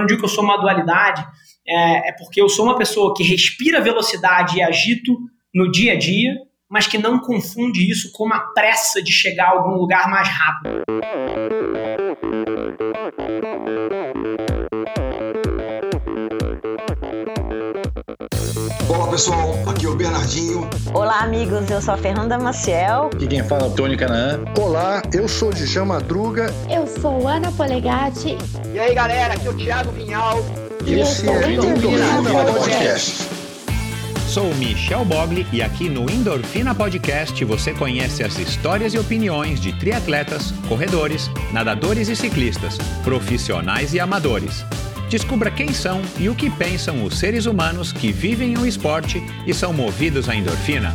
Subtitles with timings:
[0.00, 1.26] quando eu digo que eu sou uma dualidade,
[1.66, 5.18] é, é porque eu sou uma pessoa que respira velocidade e agito
[5.54, 6.36] no dia a dia,
[6.68, 10.84] mas que não confunde isso com uma pressa de chegar a algum lugar mais rápido.
[19.00, 20.68] Olá pessoal, aqui é o Bernardinho.
[20.92, 23.06] Olá amigos, eu sou a Fernanda Maciel.
[23.06, 24.40] Aqui quem fala é o Tony Canaã.
[24.58, 26.52] Olá, eu sou Djalma Madruga.
[26.68, 28.36] Eu sou Ana Polegatti.
[28.74, 30.44] E aí galera, aqui é o Thiago Vinhal.
[30.84, 33.26] E esse é o Endorfina Podcast.
[34.28, 39.72] Sou Michel Bogli e aqui no Endorfina Podcast você conhece as histórias e opiniões de
[39.72, 44.62] triatletas, corredores, nadadores e ciclistas, profissionais e amadores.
[45.10, 49.52] Descubra quem são e o que pensam os seres humanos que vivem o esporte e
[49.52, 50.94] são movidos à endorfina.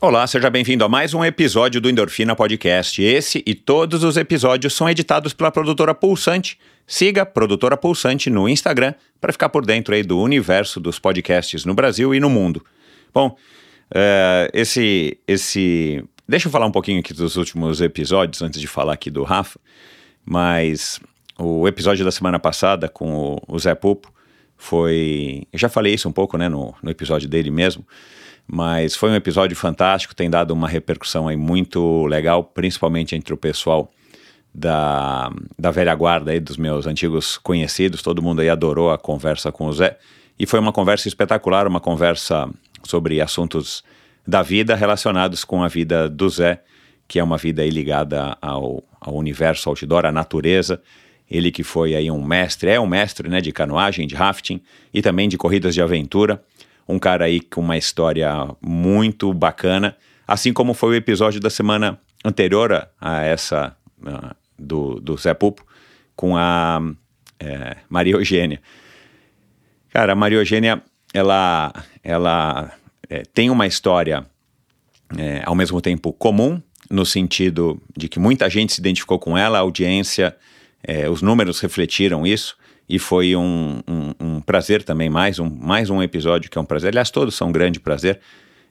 [0.00, 3.02] Olá, seja bem-vindo a mais um episódio do Endorfina Podcast.
[3.02, 6.56] Esse e todos os episódios são editados pela produtora Pulsante.
[6.86, 11.64] Siga a produtora Pulsante no Instagram para ficar por dentro aí do universo dos podcasts
[11.64, 12.64] no Brasil e no mundo.
[13.12, 13.36] Bom,
[13.90, 16.04] uh, esse, esse.
[16.28, 19.58] Deixa eu falar um pouquinho aqui dos últimos episódios antes de falar aqui do Rafa,
[20.24, 21.00] mas
[21.38, 24.12] o episódio da semana passada com o, o Zé Pupo
[24.56, 25.46] foi.
[25.52, 27.86] Eu já falei isso um pouco né, no, no episódio dele mesmo
[28.46, 33.36] mas foi um episódio fantástico, tem dado uma repercussão aí muito legal, principalmente entre o
[33.36, 33.90] pessoal
[34.54, 39.50] da, da velha guarda aí, dos meus antigos conhecidos, todo mundo aí adorou a conversa
[39.50, 39.98] com o Zé,
[40.38, 42.48] e foi uma conversa espetacular, uma conversa
[42.86, 43.84] sobre assuntos
[44.26, 46.62] da vida relacionados com a vida do Zé,
[47.06, 50.82] que é uma vida ligada ao, ao universo outdoor, à natureza,
[51.30, 54.60] ele que foi aí um mestre, é um mestre né, de canoagem, de rafting
[54.92, 56.42] e também de corridas de aventura,
[56.88, 61.98] um cara aí com uma história muito bacana, assim como foi o episódio da semana
[62.24, 63.76] anterior a essa
[64.58, 65.64] do, do Zé Pupo,
[66.14, 66.80] com a
[67.38, 68.60] é, Maria Eugênia.
[69.90, 70.82] Cara, a Maria Eugênia,
[71.16, 71.72] ela,
[72.04, 72.72] ela
[73.08, 74.26] é, tem uma história
[75.16, 76.60] é, ao mesmo tempo comum,
[76.90, 80.36] no sentido de que muita gente se identificou com ela, a audiência,
[80.82, 82.56] é, os números refletiram isso,
[82.88, 86.64] e foi um, um, um, prazer também, mais um, mais um episódio que é um
[86.64, 86.90] prazer.
[86.90, 88.20] Aliás, todos são um grande prazer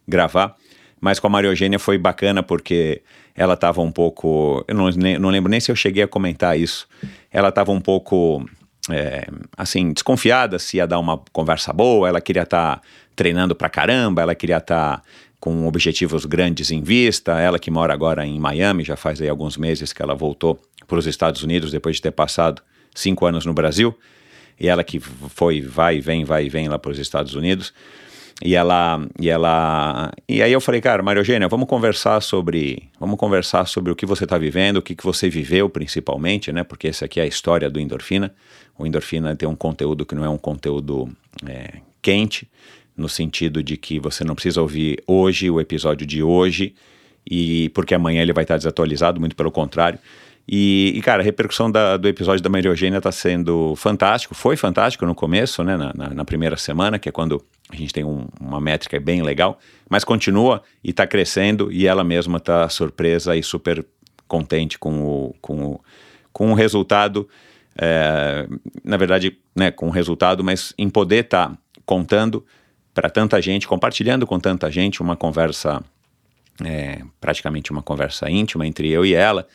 [0.08, 0.56] gravar,
[1.02, 3.02] mas com a Maria Eugênia foi bacana porque
[3.36, 4.64] ela estava um pouco.
[4.68, 4.90] Eu não,
[5.20, 6.88] não lembro nem se eu cheguei a comentar isso.
[7.30, 8.46] Ela estava um pouco.
[8.92, 12.82] É, assim, desconfiada se ia dar uma conversa boa, ela queria estar tá
[13.16, 15.04] treinando pra caramba, ela queria estar tá
[15.40, 19.58] com objetivos grandes em vista, ela que mora agora em Miami, já faz aí alguns
[19.58, 22.62] meses que ela voltou para os Estados Unidos depois de ter passado
[22.94, 23.98] cinco anos no Brasil,
[24.60, 27.74] e ela que foi, vai e vem, vai e vem lá para os Estados Unidos.
[28.44, 33.18] E ela, e ela, e aí eu falei, cara, Maria Eugênia, vamos conversar sobre, vamos
[33.18, 36.64] conversar sobre o que você está vivendo, o que, que você viveu principalmente, né?
[36.64, 38.36] Porque essa aqui é a história do Endorfina.
[38.78, 41.10] O Endorfina tem um conteúdo que não é um conteúdo
[41.48, 42.50] é, quente,
[42.96, 46.76] no sentido de que você não precisa ouvir hoje o episódio de hoje
[47.30, 49.98] e porque amanhã ele vai estar desatualizado, muito pelo contrário.
[50.48, 54.36] E, e, cara, a repercussão da, do episódio da Maria Eugênia está sendo fantástico.
[54.36, 55.76] Foi fantástico no começo, né?
[55.76, 59.24] Na, na, na primeira semana, que é quando a gente tem um, uma métrica bem
[59.24, 59.58] legal,
[59.90, 63.84] mas continua e está crescendo e ela mesma está surpresa e super
[64.28, 65.82] contente com o, com o,
[66.32, 67.28] com o resultado.
[67.78, 68.48] É,
[68.84, 71.58] na verdade, né, com o resultado, mas em poder estar tá
[71.88, 72.46] contando
[72.94, 75.84] para tanta gente, compartilhando com tanta gente uma conversa,
[76.64, 79.48] é, praticamente uma conversa íntima entre eu e ela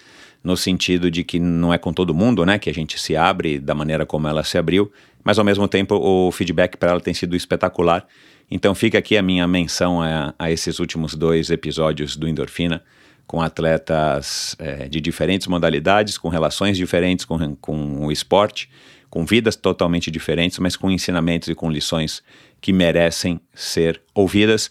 [0.43, 3.59] no sentido de que não é com todo mundo, né, que a gente se abre
[3.59, 4.91] da maneira como ela se abriu,
[5.23, 8.06] mas ao mesmo tempo o feedback para ela tem sido espetacular.
[8.51, 12.83] Então fica aqui a minha menção a, a esses últimos dois episódios do Endorfina,
[13.27, 18.69] com atletas é, de diferentes modalidades, com relações diferentes com, com o esporte,
[19.09, 22.25] com vidas totalmente diferentes, mas com ensinamentos e com lições
[22.61, 24.71] que merecem ser ouvidas.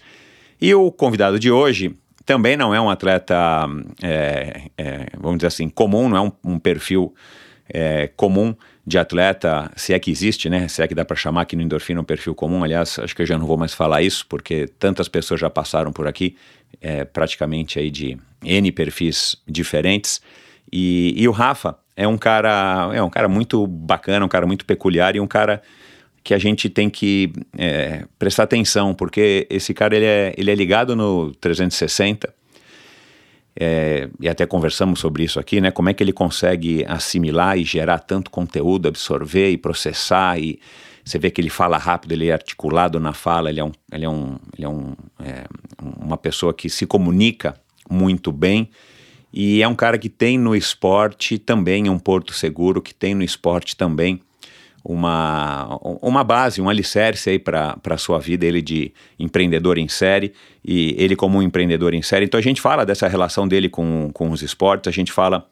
[0.60, 1.96] E o convidado de hoje
[2.30, 3.36] também não é um atleta,
[4.04, 7.12] é, é, vamos dizer assim, comum, não é um, um perfil
[7.68, 8.56] é, comum
[8.86, 10.68] de atleta, se é que existe, né?
[10.68, 12.64] Se é que dá para chamar aqui no endorfina um perfil comum.
[12.64, 15.92] Aliás, acho que eu já não vou mais falar isso, porque tantas pessoas já passaram
[15.92, 16.36] por aqui,
[16.80, 20.22] é, praticamente aí de N perfis diferentes.
[20.72, 24.66] E, e o Rafa é um cara, é um cara muito bacana, um cara muito
[24.66, 25.64] peculiar e um cara
[26.24, 30.56] que a gente tem que é, prestar atenção, porque esse cara ele é, ele é
[30.56, 32.34] ligado no 360,
[33.62, 35.70] é, e até conversamos sobre isso aqui, né?
[35.72, 40.60] Como é que ele consegue assimilar e gerar tanto conteúdo, absorver e processar, e
[41.04, 44.06] você vê que ele fala rápido, ele é articulado na fala, ele é, um, ele
[44.06, 45.44] é, um, ele é, um, é
[45.82, 48.70] uma pessoa que se comunica muito bem.
[49.32, 53.24] E é um cara que tem no esporte também um porto seguro, que tem no
[53.24, 54.22] esporte também
[54.84, 60.34] uma, uma base, um alicerce aí para a sua vida, ele de empreendedor em série
[60.64, 62.26] e ele como um empreendedor em série.
[62.26, 65.48] Então a gente fala dessa relação dele com, com os esportes, a gente fala,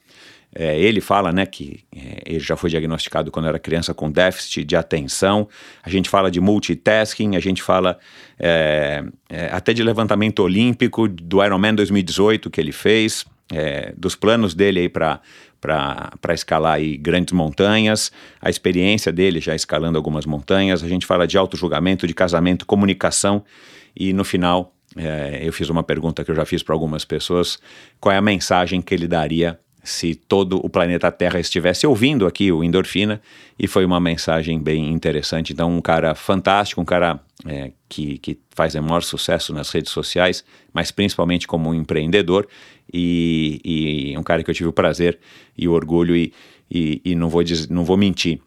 [0.55, 4.63] é, ele fala né, que é, ele já foi diagnosticado quando era criança com déficit
[4.63, 5.47] de atenção,
[5.83, 7.97] a gente fala de multitasking, a gente fala
[8.39, 14.53] é, é até de levantamento olímpico do Ironman 2018 que ele fez, é, dos planos
[14.53, 15.21] dele aí para
[15.59, 18.11] para escalar aí grandes montanhas,
[18.41, 23.43] a experiência dele já escalando algumas montanhas, a gente fala de auto-julgamento, de casamento, comunicação.
[23.95, 27.59] E no final é, eu fiz uma pergunta que eu já fiz para algumas pessoas,
[27.99, 32.51] qual é a mensagem que ele daria se todo o planeta Terra estivesse ouvindo aqui
[32.51, 33.21] o Endorfina,
[33.57, 35.53] e foi uma mensagem bem interessante.
[35.53, 39.91] Então, um cara fantástico, um cara é, que, que faz o maior sucesso nas redes
[39.91, 40.43] sociais,
[40.73, 42.47] mas principalmente como um empreendedor,
[42.91, 45.17] e, e um cara que eu tive o prazer
[45.57, 46.33] e o orgulho, e,
[46.69, 48.41] e, e não, vou dizer, não vou mentir,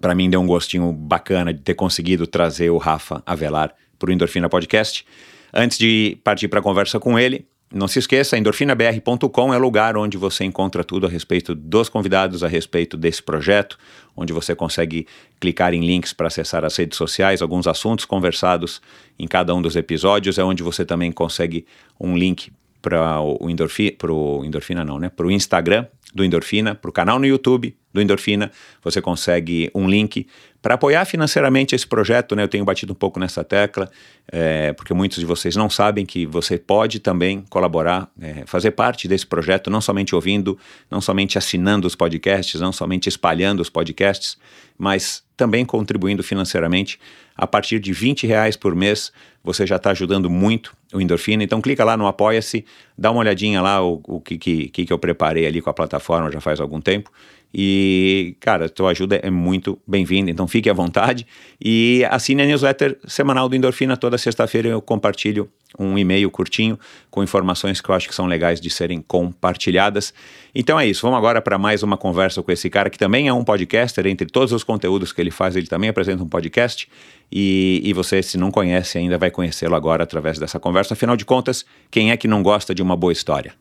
[0.00, 4.12] para mim deu um gostinho bacana de ter conseguido trazer o Rafa Avelar para o
[4.12, 5.06] Endorfina Podcast.
[5.54, 9.96] Antes de partir para a conversa com ele, não se esqueça, endorfinabr.com é o lugar
[9.96, 13.76] onde você encontra tudo a respeito dos convidados, a respeito desse projeto,
[14.16, 15.06] onde você consegue
[15.40, 18.80] clicar em links para acessar as redes sociais, alguns assuntos conversados
[19.18, 21.66] em cada um dos episódios, é onde você também consegue
[21.98, 23.96] um link para o Endorfina,
[24.44, 25.08] Endorfina não, né?
[25.08, 25.86] Para o Instagram
[26.16, 28.50] do Endorfina, para o canal no YouTube do Endorfina,
[28.82, 30.26] você consegue um link
[30.60, 32.42] para apoiar financeiramente esse projeto, né?
[32.42, 33.88] Eu tenho batido um pouco nessa tecla,
[34.32, 39.06] é, porque muitos de vocês não sabem que você pode também colaborar, é, fazer parte
[39.06, 40.58] desse projeto, não somente ouvindo,
[40.90, 44.36] não somente assinando os podcasts, não somente espalhando os podcasts,
[44.76, 46.98] mas também contribuindo financeiramente.
[47.36, 49.12] A partir de 20 reais por mês,
[49.44, 51.44] você já está ajudando muito o Endorfina.
[51.44, 52.64] Então clica lá no Apoia-se,
[52.96, 56.30] dá uma olhadinha lá o, o que, que, que eu preparei ali com a plataforma
[56.30, 57.10] já faz algum tempo.
[57.58, 61.26] E, cara, tua ajuda é muito bem-vinda, então fique à vontade.
[61.58, 63.96] E assine a newsletter semanal do Endorfina.
[63.96, 65.48] Toda sexta-feira eu compartilho
[65.78, 66.78] um e-mail curtinho
[67.10, 70.12] com informações que eu acho que são legais de serem compartilhadas.
[70.54, 73.32] Então é isso, vamos agora para mais uma conversa com esse cara que também é
[73.32, 74.06] um podcaster.
[74.06, 76.86] Entre todos os conteúdos que ele faz, ele também apresenta um podcast.
[77.32, 80.92] E, e você, se não conhece ainda, vai conhecê-lo agora através dessa conversa.
[80.92, 83.54] Afinal de contas, quem é que não gosta de uma boa história?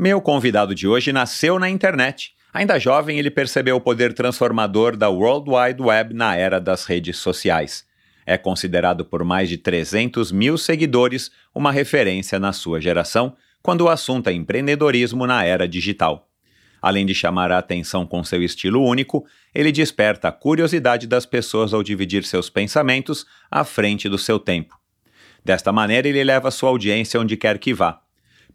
[0.00, 2.32] Meu convidado de hoje nasceu na internet.
[2.54, 7.16] Ainda jovem, ele percebeu o poder transformador da World Wide Web na era das redes
[7.16, 7.84] sociais.
[8.24, 13.88] É considerado por mais de 300 mil seguidores uma referência na sua geração quando o
[13.88, 16.28] assunto é empreendedorismo na era digital.
[16.80, 21.74] Além de chamar a atenção com seu estilo único, ele desperta a curiosidade das pessoas
[21.74, 24.78] ao dividir seus pensamentos à frente do seu tempo.
[25.44, 28.00] Desta maneira, ele leva sua audiência onde quer que vá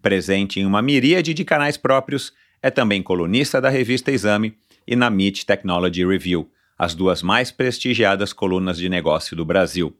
[0.03, 5.07] Presente em uma miríade de canais próprios, é também colunista da revista Exame e na
[5.07, 9.97] MIT Technology Review, as duas mais prestigiadas colunas de negócio do Brasil.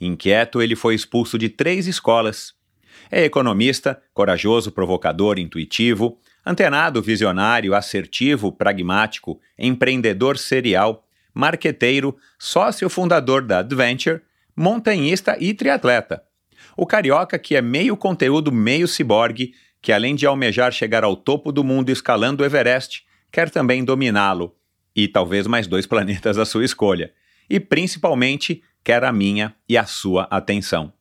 [0.00, 2.54] Inquieto, ele foi expulso de três escolas.
[3.10, 13.58] É economista, corajoso, provocador, intuitivo, antenado, visionário, assertivo, pragmático, empreendedor serial, marqueteiro, sócio fundador da
[13.58, 14.22] Adventure,
[14.56, 16.22] montanhista e triatleta.
[16.76, 21.52] O carioca, que é meio conteúdo, meio ciborgue, que além de almejar chegar ao topo
[21.52, 24.56] do mundo escalando o Everest, quer também dominá-lo,
[24.94, 27.12] e talvez mais dois planetas à sua escolha.
[27.48, 30.92] E principalmente quer a minha e a sua atenção.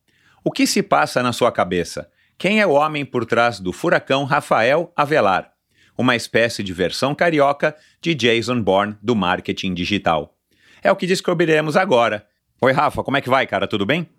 [0.44, 2.10] O que se passa na sua cabeça?
[2.38, 5.54] Quem é o homem por trás do furacão Rafael Avelar?
[5.98, 10.36] Uma espécie de versão carioca de Jason Bourne do marketing digital.
[10.82, 12.28] É o que descobriremos agora.
[12.62, 13.68] Oi, Rafa, como é que vai, cara?
[13.68, 14.10] Tudo bem?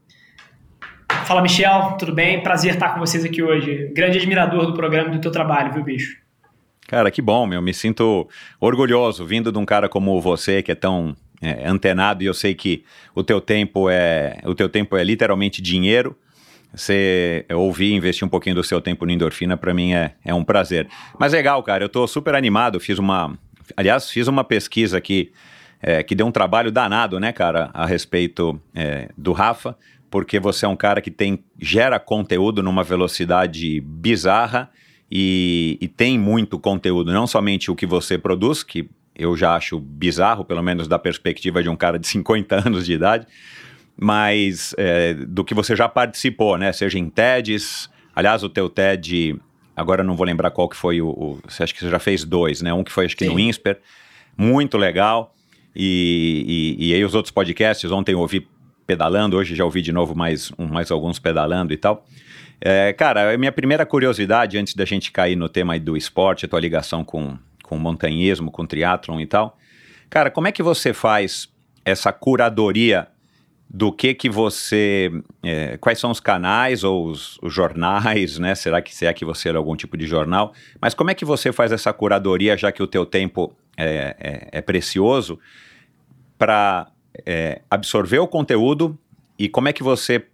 [1.25, 2.43] Fala, Michel, tudo bem?
[2.43, 3.91] Prazer estar com vocês aqui hoje.
[3.95, 6.19] Grande admirador do programa e do teu trabalho, viu, bicho?
[6.87, 7.63] Cara, que bom, meu.
[7.63, 8.29] Me sinto
[8.61, 12.55] orgulhoso vindo de um cara como você, que é tão é, antenado e eu sei
[12.55, 16.15] que o teu tempo é o teu tempo é literalmente dinheiro.
[16.75, 20.35] Você ouvir e investir um pouquinho do seu tempo no endorfina para mim é, é
[20.35, 20.89] um prazer.
[21.19, 21.85] Mas legal, cara.
[21.85, 22.79] Eu tô super animado.
[22.79, 23.33] Fiz uma,
[23.75, 25.33] aliás, fiz uma pesquisa aqui
[25.81, 29.77] é, que deu um trabalho danado, né, cara, a respeito é, do Rafa
[30.15, 34.71] porque você é um cara que tem gera conteúdo numa velocidade bizarra
[35.11, 39.81] e, e tem muito conteúdo, não somente o que você produz, que eu já acho
[39.81, 43.27] bizarro, pelo menos da perspectiva de um cara de 50 anos de idade,
[44.01, 46.73] mas é, do que você já participou, né?
[46.73, 49.37] Seja em TEDs, aliás, o teu TED,
[49.75, 52.23] agora não vou lembrar qual que foi o, o você acha que você já fez
[52.23, 52.73] dois, né?
[52.73, 53.33] Um que foi acho que Sim.
[53.33, 53.81] no INSPER,
[54.39, 55.35] muito legal,
[55.75, 58.47] e, e, e, aí os outros podcasts, ontem eu ouvi
[58.87, 62.05] pedalando, hoje já ouvi de novo mais, um, mais alguns pedalando e tal.
[62.61, 66.49] É, cara, a minha primeira curiosidade, antes da gente cair no tema do esporte, a
[66.49, 69.59] tua ligação com, com montanhismo, com triatlon e tal.
[70.09, 71.49] Cara, como é que você faz
[71.85, 73.09] essa curadoria
[73.69, 75.11] do que que você,
[75.43, 78.55] é, quais são os canais ou os, os, jornais, né?
[78.55, 80.53] Será que se é que você era algum tipo de jornal?
[80.81, 84.59] Mas como é que você faz essa curadoria, já que o teu tempo é, é,
[84.59, 85.41] é precioso,
[86.39, 86.87] para
[87.25, 88.99] é, absorver o conteúdo
[89.39, 90.25] e como é que você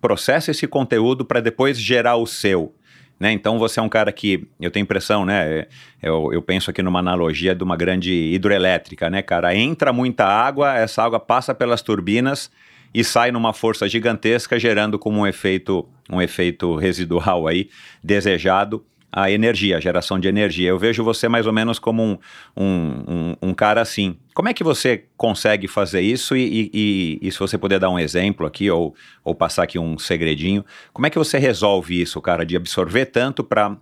[0.00, 2.74] processa esse conteúdo para depois gerar o seu?
[3.18, 3.32] Né?
[3.32, 5.66] Então você é um cara que, eu tenho impressão, né?
[6.02, 9.54] Eu, eu, penso aqui numa analogia de uma grande hidroelétrica, né, cara?
[9.54, 12.50] Entra muita água, essa água passa pelas turbinas
[12.92, 17.70] e sai numa força gigantesca, gerando como um efeito, um efeito residual aí,
[18.04, 18.84] desejado,
[19.16, 20.68] a energia, a geração de energia.
[20.68, 22.18] Eu vejo você mais ou menos como um,
[22.54, 24.18] um, um, um cara assim.
[24.34, 26.36] Como é que você consegue fazer isso?
[26.36, 28.94] E, e, e, se você puder dar um exemplo aqui, ou,
[29.24, 33.42] ou passar aqui um segredinho, como é que você resolve isso, cara, de absorver tanto
[33.42, 33.78] para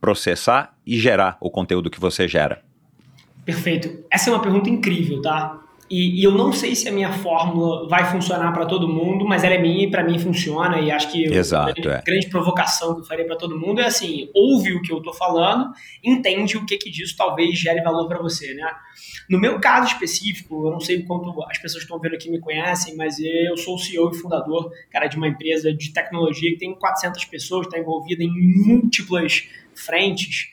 [0.00, 2.62] processar e gerar o conteúdo que você gera?
[3.44, 4.04] Perfeito.
[4.08, 5.60] Essa é uma pergunta incrível, tá?
[5.92, 9.44] E, e, eu não sei se a minha fórmula vai funcionar para todo mundo, mas
[9.44, 10.80] ela é minha e para mim funciona.
[10.80, 12.02] E acho que Exato, a grande, é.
[12.02, 15.12] grande provocação que eu faria para todo mundo é assim: ouve o que eu estou
[15.12, 15.70] falando,
[16.02, 18.66] entende o que, que disso talvez gere valor para você, né?
[19.28, 22.40] No meu caso específico, eu não sei quanto as pessoas que estão vendo aqui me
[22.40, 26.58] conhecem, mas eu sou o CEO e fundador, cara, de uma empresa de tecnologia que
[26.58, 28.30] tem 400 pessoas, está envolvida em
[28.66, 30.48] múltiplas frentes.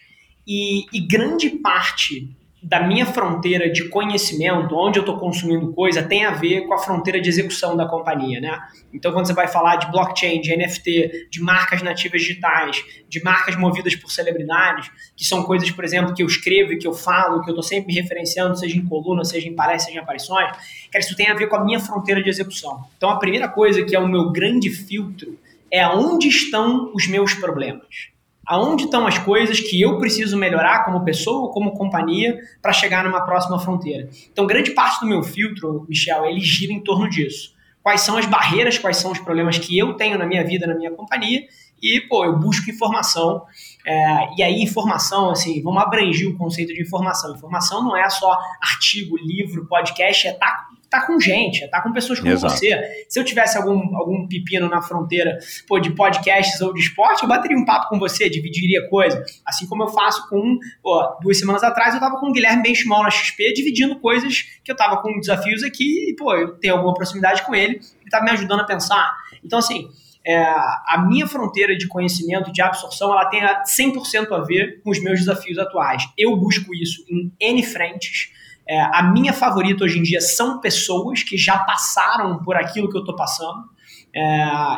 [0.45, 2.27] E, e grande parte
[2.61, 6.77] da minha fronteira de conhecimento, onde eu estou consumindo coisa, tem a ver com a
[6.77, 8.59] fronteira de execução da companhia, né?
[8.93, 13.55] Então, quando você vai falar de blockchain, de NFT, de marcas nativas digitais, de marcas
[13.55, 17.41] movidas por celebridades, que são coisas, por exemplo, que eu escrevo e que eu falo,
[17.43, 20.51] que eu estou sempre referenciando, seja em coluna, seja em palestras, seja em aparições,
[20.91, 22.83] cara, isso tem a ver com a minha fronteira de execução.
[22.97, 25.39] Então, a primeira coisa que é o meu grande filtro
[25.71, 28.09] é aonde estão os meus problemas
[28.49, 33.03] aonde estão as coisas que eu preciso melhorar como pessoa ou como companhia para chegar
[33.03, 34.09] numa próxima fronteira.
[34.31, 37.53] Então, grande parte do meu filtro, Michel, ele gira em torno disso.
[37.83, 40.73] Quais são as barreiras, quais são os problemas que eu tenho na minha vida, na
[40.73, 41.43] minha companhia,
[41.81, 43.45] e, pô, eu busco informação.
[43.85, 47.35] É, e aí, informação, assim, vamos abranger o conceito de informação.
[47.35, 51.93] Informação não é só artigo, livro, podcast, é estar tá tá com gente, tá com
[51.93, 52.53] pessoas como Exato.
[52.55, 53.05] você.
[53.07, 57.29] Se eu tivesse algum, algum pepino na fronteira pô, de podcasts ou de esporte, eu
[57.29, 59.23] bateria um papo com você, dividiria coisa.
[59.45, 63.03] Assim como eu faço com, pô, duas semanas atrás eu tava com o Guilherme Benchimol
[63.03, 66.93] na XP, dividindo coisas que eu tava com desafios aqui e, pô, eu tenho alguma
[66.93, 69.15] proximidade com ele, ele tá me ajudando a pensar.
[69.43, 69.87] Então, assim,
[70.25, 75.01] é, a minha fronteira de conhecimento, de absorção, ela tem 100% a ver com os
[75.01, 76.03] meus desafios atuais.
[76.17, 78.31] Eu busco isso em N frentes,
[78.69, 82.95] é, a minha favorita hoje em dia são pessoas que já passaram por aquilo que
[82.95, 83.67] eu estou passando
[84.13, 84.21] é,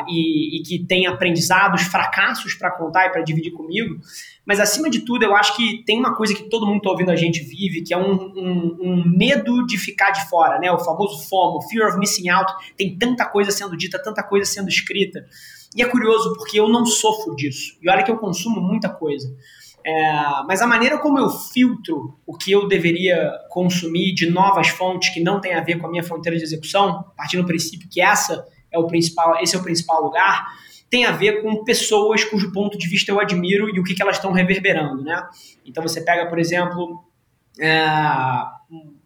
[0.08, 4.00] e, e, que têm aprendizados, fracassos para contar e para dividir comigo.
[4.46, 7.10] Mas acima de tudo, eu acho que tem uma coisa que todo mundo está ouvindo
[7.10, 10.72] a gente vive, que é um, um, um, medo de ficar de fora, né?
[10.72, 12.50] O famoso FOMO, Fear of Missing Out.
[12.78, 15.26] Tem tanta coisa sendo dita, tanta coisa sendo escrita.
[15.76, 17.76] E é curioso porque eu não sofro disso.
[17.82, 19.34] E olha que eu consumo muita coisa.
[19.84, 20.12] É,
[20.46, 25.20] mas a maneira como eu filtro o que eu deveria consumir de novas fontes que
[25.20, 28.46] não tem a ver com a minha fronteira de execução, partindo do princípio que essa
[28.70, 30.46] é o principal, esse é o principal lugar,
[30.88, 34.02] tem a ver com pessoas cujo ponto de vista eu admiro e o que, que
[34.02, 35.26] elas estão reverberando, né?
[35.64, 37.02] Então você pega, por exemplo,
[37.58, 37.84] é,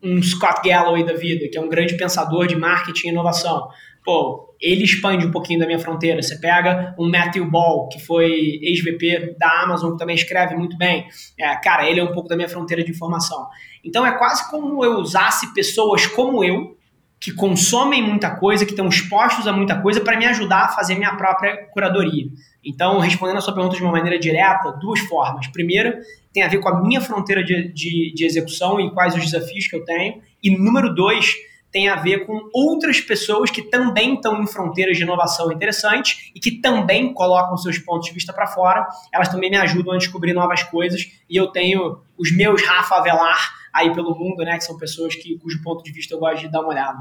[0.02, 3.68] um Scott Galloway da vida, que é um grande pensador de marketing e inovação.
[4.04, 6.22] Pô, ele expande um pouquinho da minha fronteira.
[6.22, 11.06] Você pega um Matthew Ball, que foi ex-VP da Amazon, que também escreve muito bem.
[11.38, 13.46] É, cara, ele é um pouco da minha fronteira de informação.
[13.84, 16.76] Então é quase como eu usasse pessoas como eu,
[17.20, 20.94] que consomem muita coisa, que estão expostos a muita coisa, para me ajudar a fazer
[20.96, 22.26] minha própria curadoria.
[22.64, 25.46] Então, respondendo a sua pergunta de uma maneira direta, duas formas.
[25.46, 26.00] Primeira,
[26.32, 29.66] tem a ver com a minha fronteira de, de, de execução e quais os desafios
[29.66, 30.20] que eu tenho.
[30.42, 31.32] E número dois,
[31.70, 36.40] tem a ver com outras pessoas que também estão em fronteiras de inovação interessantes e
[36.40, 38.86] que também colocam seus pontos de vista para fora.
[39.12, 43.54] Elas também me ajudam a descobrir novas coisas e eu tenho os meus Rafa Avelar
[43.72, 46.48] aí pelo mundo, né, que são pessoas que, cujo ponto de vista eu gosto de
[46.48, 46.98] dar uma olhada.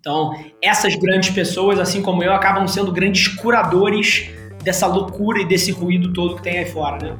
[0.00, 4.30] Então, essas grandes pessoas, assim como eu, acabam sendo grandes curadores
[4.62, 7.16] dessa loucura e desse ruído todo que tem aí fora, né?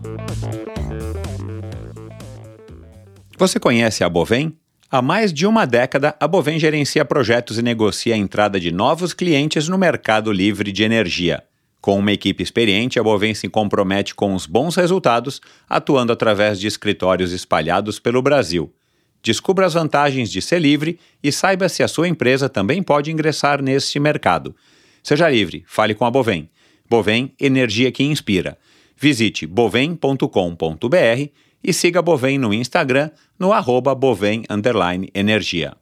[3.37, 4.57] Você conhece a Bovem?
[4.89, 9.13] Há mais de uma década, a Bovem gerencia projetos e negocia a entrada de novos
[9.13, 11.43] clientes no mercado livre de energia.
[11.81, 16.69] Com uma equipe experiente, a Bovem se compromete com os bons resultados, atuando através de
[16.69, 18.73] escritórios espalhados pelo Brasil.
[19.21, 23.61] Descubra as vantagens de ser livre e saiba se a sua empresa também pode ingressar
[23.61, 24.55] neste mercado.
[25.03, 26.49] Seja livre, fale com a Bovem.
[26.89, 28.57] Bovem, energia que inspira.
[28.97, 30.27] Visite bovem.com.br
[31.67, 34.45] e siga Bovem no Instagram no arroba bovem
[35.13, 35.75] energia.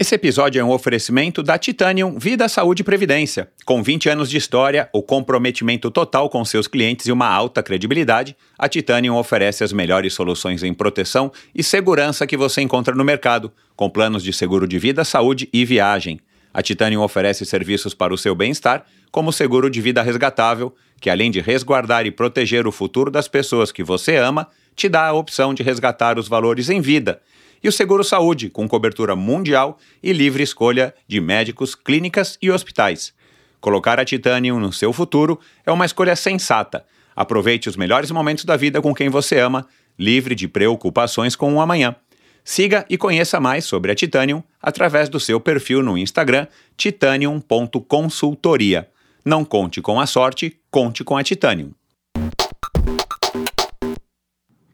[0.00, 3.50] Esse episódio é um oferecimento da Titanium Vida, Saúde e Previdência.
[3.64, 8.34] Com 20 anos de história, o comprometimento total com seus clientes e uma alta credibilidade,
[8.58, 13.52] a Titanium oferece as melhores soluções em proteção e segurança que você encontra no mercado,
[13.74, 16.18] com planos de seguro de vida, saúde e viagem.
[16.52, 21.10] A Titanium oferece serviços para o seu bem-estar, como o seguro de vida resgatável, que
[21.10, 25.14] além de resguardar e proteger o futuro das pessoas que você ama, te dá a
[25.14, 27.20] opção de resgatar os valores em vida
[27.62, 33.14] e o Seguro Saúde, com cobertura mundial e livre escolha de médicos, clínicas e hospitais.
[33.60, 36.84] Colocar a Titanium no seu futuro é uma escolha sensata.
[37.16, 39.66] Aproveite os melhores momentos da vida com quem você ama,
[39.98, 41.96] livre de preocupações com o amanhã.
[42.44, 48.88] Siga e conheça mais sobre a Titanium através do seu perfil no Instagram titanium.consultoria.
[49.24, 51.72] Não conte com a sorte, conte com a Titanium.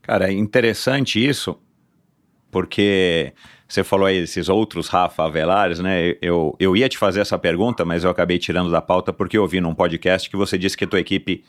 [0.02, 1.56] Cara, é interessante isso,
[2.50, 3.32] porque
[3.68, 6.16] você falou aí esses outros Rafa Avelares, né?
[6.20, 9.42] Eu, eu ia te fazer essa pergunta, mas eu acabei tirando da pauta porque eu
[9.42, 11.44] ouvi num podcast que você disse que a tua equipe,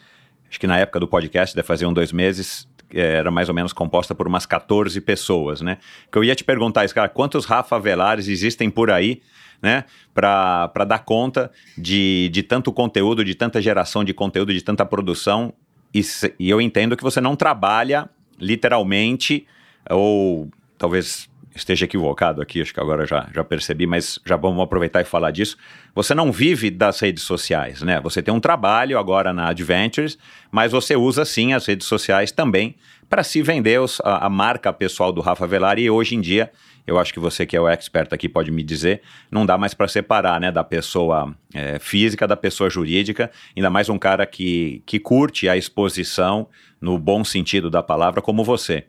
[0.50, 3.56] acho que na época do podcast, deve fazer um, dois meses, eh, era mais ou
[3.56, 5.80] menos composta por umas 14 pessoas, né?
[6.12, 9.22] Que eu ia te perguntar isso, cara, quantos Rafa Avelares existem por aí,
[9.62, 9.84] né?
[10.14, 15.54] Para dar conta de, de tanto conteúdo, de tanta geração de conteúdo, de tanta produção.
[15.94, 16.02] E,
[16.40, 19.46] e eu entendo que você não trabalha literalmente
[19.90, 25.02] ou talvez esteja equivocado aqui, acho que agora já, já percebi, mas já vamos aproveitar
[25.02, 25.58] e falar disso.
[25.94, 28.00] Você não vive das redes sociais, né?
[28.02, 30.18] Você tem um trabalho agora na Adventures,
[30.52, 32.76] mas você usa sim as redes sociais também
[33.10, 36.52] para se vender a, a, marca pessoal do Rafa Velar e hoje em dia,
[36.86, 39.74] eu acho que você que é o expert aqui pode me dizer, não dá mais
[39.74, 44.84] para separar, né, da pessoa é, física da pessoa jurídica, ainda mais um cara que,
[44.86, 46.48] que curte a exposição
[46.82, 48.86] no bom sentido da palavra como você.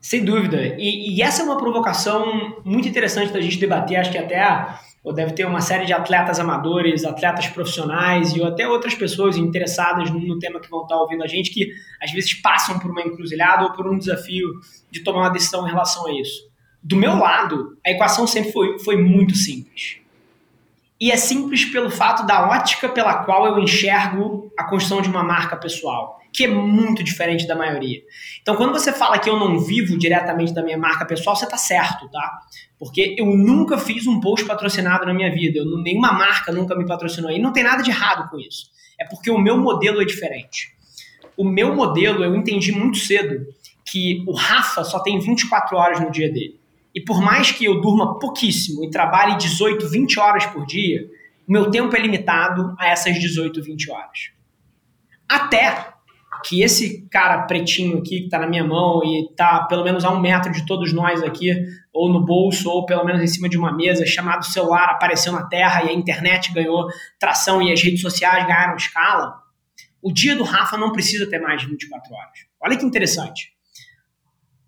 [0.00, 0.60] Sem dúvida.
[0.78, 4.00] E, e, essa é uma provocação muito interessante da gente debater.
[4.00, 4.42] Acho que até
[5.04, 10.10] ou deve ter uma série de atletas amadores, atletas profissionais e até outras pessoas interessadas
[10.10, 13.64] no tema que vão estar ouvindo a gente, que às vezes passam por uma encruzilhada
[13.64, 14.46] ou por um desafio
[14.90, 16.51] de tomar uma decisão em relação a isso.
[16.82, 19.98] Do meu lado, a equação sempre foi, foi muito simples.
[21.00, 25.22] E é simples pelo fato da ótica pela qual eu enxergo a construção de uma
[25.22, 28.00] marca pessoal que é muito diferente da maioria.
[28.40, 31.58] Então, quando você fala que eu não vivo diretamente da minha marca pessoal, você está
[31.58, 32.40] certo, tá?
[32.78, 36.86] Porque eu nunca fiz um post patrocinado na minha vida, eu, nenhuma marca nunca me
[36.86, 37.30] patrocinou.
[37.30, 38.70] E não tem nada de errado com isso.
[38.98, 40.74] É porque o meu modelo é diferente.
[41.36, 43.46] O meu modelo, eu entendi muito cedo
[43.84, 46.58] que o Rafa só tem 24 horas no dia dele.
[46.94, 51.08] E por mais que eu durma pouquíssimo e trabalhe 18, 20 horas por dia,
[51.48, 54.30] meu tempo é limitado a essas 18, 20 horas.
[55.28, 55.92] Até
[56.44, 60.10] que esse cara pretinho aqui que está na minha mão e está pelo menos a
[60.10, 61.52] um metro de todos nós aqui,
[61.92, 65.44] ou no bolso, ou pelo menos em cima de uma mesa, chamado celular, apareceu na
[65.44, 69.40] Terra e a internet ganhou tração e as redes sociais ganharam escala,
[70.02, 72.38] o dia do Rafa não precisa ter mais de 24 horas.
[72.60, 73.52] Olha que interessante.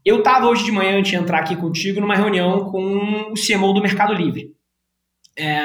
[0.04, 3.72] Eu estava hoje de manhã, antes de entrar aqui contigo, numa reunião com o CMO
[3.72, 4.54] do Mercado Livre.
[5.36, 5.62] É...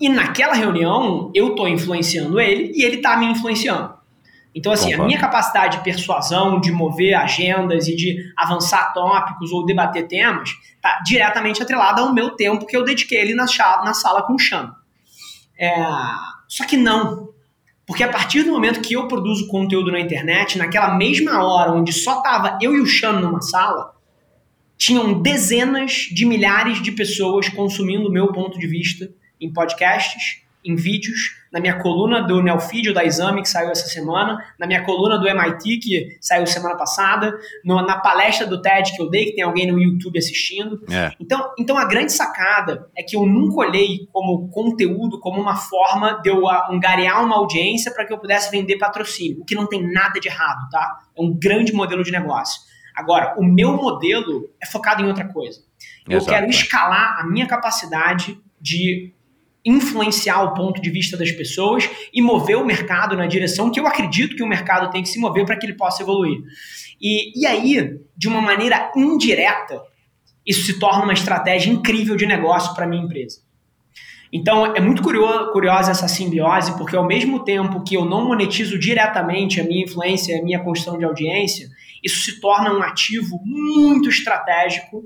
[0.00, 3.94] E naquela reunião, eu estou influenciando ele e ele está me influenciando.
[4.54, 5.02] Então, assim, Concordo.
[5.02, 10.50] a minha capacidade de persuasão, de mover agendas e de avançar tópicos ou debater temas,
[10.76, 13.46] está diretamente atrelada ao meu tempo que eu dediquei ali na,
[13.84, 14.72] na sala com o Chan.
[15.58, 15.74] É,
[16.46, 17.33] só que não.
[17.86, 21.92] Porque a partir do momento que eu produzo conteúdo na internet, naquela mesma hora onde
[21.92, 23.94] só tava eu e o Chan numa sala,
[24.76, 30.74] tinham dezenas de milhares de pessoas consumindo o meu ponto de vista em podcasts, em
[30.74, 35.16] vídeos, na minha coluna do Neofídio da Exame, que saiu essa semana, na minha coluna
[35.16, 37.32] do MIT, que saiu semana passada,
[37.64, 40.82] no, na palestra do TED que eu dei, que tem alguém no YouTube assistindo.
[40.90, 41.12] É.
[41.20, 46.20] Então, então, a grande sacada é que eu nunca olhei como conteúdo, como uma forma
[46.24, 49.80] de eu angariar uma audiência para que eu pudesse vender patrocínio, o que não tem
[49.80, 51.02] nada de errado, tá?
[51.16, 52.62] É um grande modelo de negócio.
[52.96, 55.60] Agora, o meu modelo é focado em outra coisa.
[56.08, 56.32] Eu Exato.
[56.32, 59.14] quero escalar a minha capacidade de
[59.64, 63.86] influenciar o ponto de vista das pessoas e mover o mercado na direção que eu
[63.86, 66.42] acredito que o mercado tem que se mover para que ele possa evoluir.
[67.00, 69.80] E, e aí, de uma maneira indireta,
[70.46, 73.42] isso se torna uma estratégia incrível de negócio para minha empresa.
[74.30, 78.78] Então, é muito curioso, curiosa essa simbiose, porque ao mesmo tempo que eu não monetizo
[78.78, 81.68] diretamente a minha influência, a minha construção de audiência,
[82.02, 85.04] isso se torna um ativo muito estratégico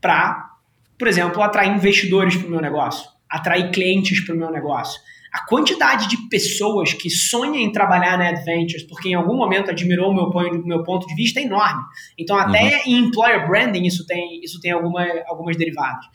[0.00, 0.50] para,
[0.98, 5.00] por exemplo, atrair investidores para o meu negócio atrair clientes para o meu negócio.
[5.32, 10.10] a quantidade de pessoas que sonham em trabalhar na Adventures, porque em algum momento admirou
[10.10, 11.82] o meu, ponto, meu ponto de vista, é enorme.
[12.18, 12.80] Então, até uhum.
[12.86, 16.06] em employer branding isso tem, isso tem alguma, algumas derivadas.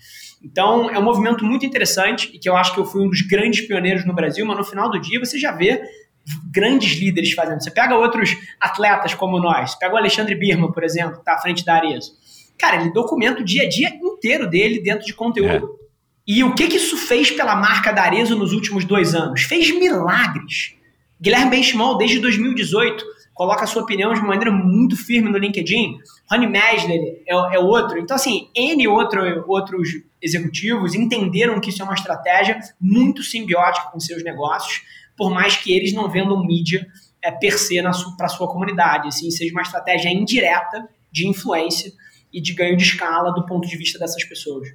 [0.44, 3.22] Então, é um movimento muito interessante e que eu acho que eu fui um dos
[3.22, 5.80] grandes pioneiros no Brasil, mas no final do dia você já vê
[6.52, 7.62] grandes líderes fazendo.
[7.62, 11.40] Você pega outros atletas como nós, pega o Alexandre Birman, por exemplo, que está à
[11.40, 12.14] frente da Arezzo.
[12.58, 15.81] Cara, ele documenta o dia a dia inteiro dele dentro de conteúdo.
[16.28, 19.42] E o que, que isso fez pela marca da Arezzo nos últimos dois anos?
[19.42, 20.76] Fez milagres.
[21.20, 23.04] Guilherme Benchimol, desde 2018,
[23.34, 25.98] coloca a sua opinião de maneira muito firme no LinkedIn.
[26.30, 28.00] Rony Mesler é, é outro.
[28.00, 29.90] Então, assim, N outro, outros
[30.22, 34.84] executivos entenderam que isso é uma estratégia muito simbiótica com seus negócios,
[35.18, 36.88] por mais que eles não vendam mídia
[37.22, 37.82] é, per se
[38.16, 39.08] para a sua comunidade.
[39.08, 41.92] Assim, seja uma estratégia indireta de influência
[42.32, 44.70] e de ganho de escala do ponto de vista dessas pessoas.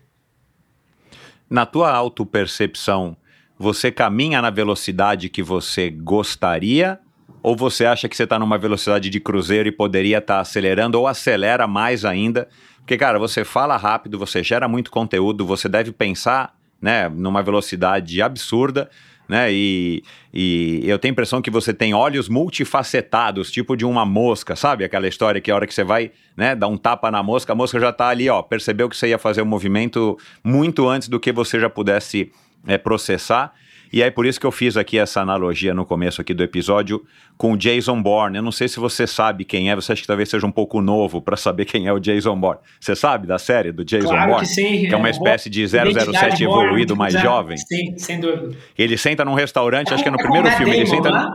[1.48, 3.16] Na tua autopercepção,
[3.58, 6.98] você caminha na velocidade que você gostaria?
[7.42, 10.98] Ou você acha que você está numa velocidade de cruzeiro e poderia estar tá acelerando
[10.98, 12.48] ou acelera mais ainda?
[12.78, 18.20] Porque, cara, você fala rápido, você gera muito conteúdo, você deve pensar né, numa velocidade
[18.20, 18.90] absurda,
[19.28, 19.52] né?
[19.52, 24.54] E, e eu tenho a impressão que você tem olhos multifacetados, tipo de uma mosca,
[24.54, 24.84] sabe?
[24.84, 27.56] Aquela história que a hora que você vai, né, dar um tapa na mosca, a
[27.56, 31.08] mosca já está ali, ó, percebeu que você ia fazer o um movimento muito antes
[31.08, 32.30] do que você já pudesse
[32.66, 33.52] é, processar.
[33.92, 37.04] E é por isso que eu fiz aqui essa analogia no começo aqui do episódio
[37.36, 38.36] com o Jason Bourne.
[38.36, 40.80] Eu não sei se você sabe quem é, você acha que talvez seja um pouco
[40.80, 42.60] novo para saber quem é o Jason Bourne.
[42.80, 44.46] Você sabe da série do Jason claro Bourne?
[44.46, 47.56] Que, sim, que é uma espécie de 007 evoluído mais jovem.
[47.56, 48.56] Sim, sem dúvida.
[48.76, 51.10] Ele senta num restaurante, é, acho que é no é primeiro filme, Damon, ele senta
[51.10, 51.30] né?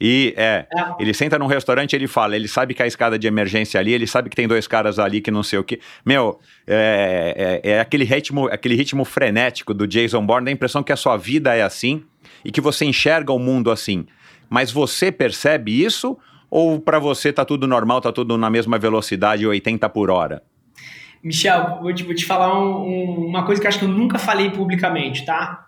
[0.00, 3.18] E é, é, ele senta num restaurante e ele fala, ele sabe que a escada
[3.18, 5.80] de emergência ali, ele sabe que tem dois caras ali que não sei o que.
[6.04, 10.82] Meu, é, é, é, aquele, ritmo, aquele ritmo frenético do Jason Bourne, dá a impressão
[10.82, 12.04] que a sua vida é assim
[12.44, 14.06] e que você enxerga o mundo assim.
[14.50, 16.18] Mas você percebe isso
[16.50, 20.42] ou para você tá tudo normal, tá tudo na mesma velocidade, 80 por hora?
[21.22, 23.88] Michel, vou te, vou te falar um, um, uma coisa que eu acho que eu
[23.88, 25.66] nunca falei publicamente, tá?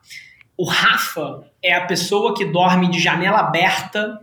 [0.59, 4.19] O Rafa é a pessoa que dorme de janela aberta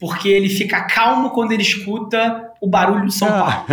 [0.00, 3.64] porque ele fica calmo quando ele escuta o barulho de São ah.
[3.64, 3.66] Paulo.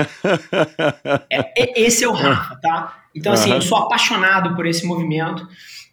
[1.27, 3.03] é, é, esse é o Rafa, tá?
[3.15, 3.55] Então, assim, uhum.
[3.55, 5.47] eu sou apaixonado por esse movimento.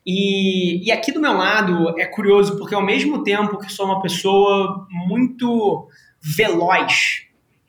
[0.04, 4.02] E, e aqui do meu lado é curioso, porque ao mesmo tempo que sou uma
[4.02, 5.88] pessoa muito
[6.20, 7.22] veloz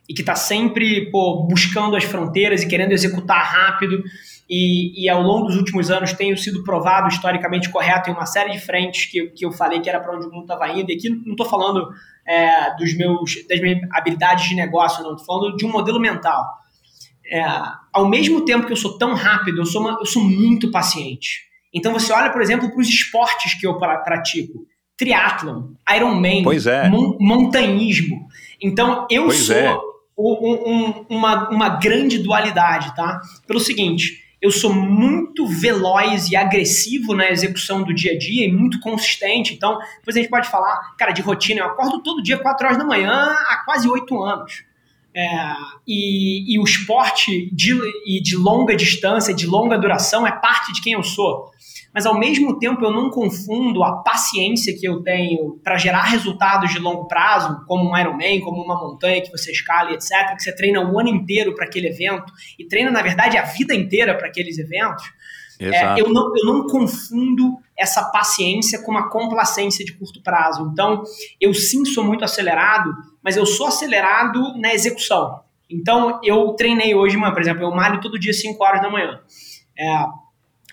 [0.09, 4.03] e que está sempre pô, buscando as fronteiras e querendo executar rápido,
[4.49, 8.51] e, e, ao longo dos últimos anos tenho sido provado historicamente correto em uma série
[8.51, 10.89] de frentes que, que eu falei que era para onde o mundo estava indo.
[10.89, 11.89] E aqui não estou falando
[12.25, 15.15] é, dos meus, das minhas habilidades de negócio, não.
[15.15, 16.45] Estou falando de um modelo mental.
[17.29, 17.43] É,
[17.91, 21.41] ao mesmo tempo que eu sou tão rápido, eu sou, uma, eu sou muito paciente.
[21.73, 24.65] Então você olha, por exemplo, para os esportes que eu pratico.
[24.97, 26.89] Triatlon, Ironman, é.
[26.89, 28.27] mon montanhismo.
[28.59, 29.77] Então eu pois sou é.
[30.17, 33.21] um, uma, uma grande dualidade, tá?
[33.45, 38.51] Pelo seguinte, eu sou muito veloz e agressivo na execução do dia a dia e
[38.51, 39.53] muito consistente.
[39.53, 41.59] Então, depois a gente pode falar, cara, de rotina.
[41.59, 44.63] Eu acordo todo dia 4 horas da manhã há quase 8 anos.
[45.19, 45.53] É,
[45.87, 47.73] e, e, o esporte de,
[48.05, 51.49] e de longa distância, de longa duração, é parte de quem eu sou
[51.97, 56.71] mas ao mesmo tempo eu não confundo a paciência que eu tenho para gerar resultados
[56.71, 60.55] de longo prazo, como um Ironman, como uma montanha que você escala, etc., que você
[60.55, 64.27] treina o ano inteiro para aquele evento e treina, na verdade, a vida inteira para
[64.27, 65.03] aqueles eventos.
[65.59, 70.69] É, eu, não, eu não confundo essa paciência com uma complacência de curto prazo.
[70.71, 71.03] Então,
[71.39, 72.91] eu sim sou muito acelerado,
[73.23, 75.41] mas eu sou acelerado na execução.
[75.69, 79.19] Então, eu treinei hoje, por exemplo, eu malho todo dia 5 horas da manhã.
[79.77, 80.05] É,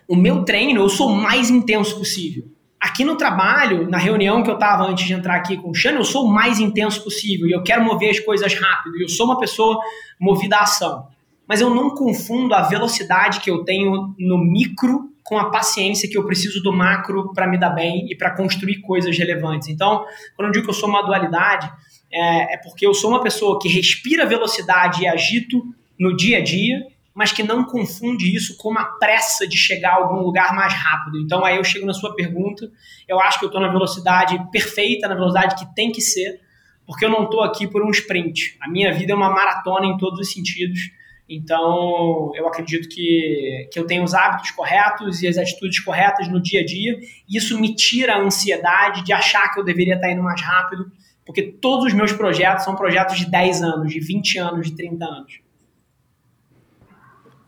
[0.07, 2.45] o meu treino, eu sou o mais intenso possível.
[2.81, 6.01] Aqui no trabalho, na reunião que eu estava antes de entrar aqui com o Xano,
[6.01, 9.01] eu sou o mais intenso possível e eu quero mover as coisas rápido.
[9.01, 9.81] Eu sou uma pessoa
[10.21, 11.09] movida à ação.
[11.47, 16.19] Mas eu não confundo a velocidade que eu tenho no micro com a paciência que
[16.19, 19.69] eu preciso do macro para me dar bem e para construir coisas relevantes.
[19.69, 20.05] Então,
[20.37, 21.71] quando eu digo que eu sou uma dualidade,
[22.13, 25.63] é, é porque eu sou uma pessoa que respira velocidade e agito
[25.99, 29.97] no dia a dia, mas que não confunde isso com uma pressa de chegar a
[29.97, 31.19] algum lugar mais rápido.
[31.19, 32.71] Então aí eu chego na sua pergunta,
[33.09, 36.41] eu acho que eu estou na velocidade perfeita, na velocidade que tem que ser,
[36.87, 38.59] porque eu não estou aqui por um sprint.
[38.61, 40.91] A minha vida é uma maratona em todos os sentidos.
[41.29, 46.41] Então, eu acredito que, que eu tenho os hábitos corretos e as atitudes corretas no
[46.41, 50.11] dia a dia, e isso me tira a ansiedade de achar que eu deveria estar
[50.11, 50.93] indo mais rápido,
[51.25, 55.05] porque todos os meus projetos são projetos de 10 anos, de 20 anos, de 30
[55.05, 55.41] anos.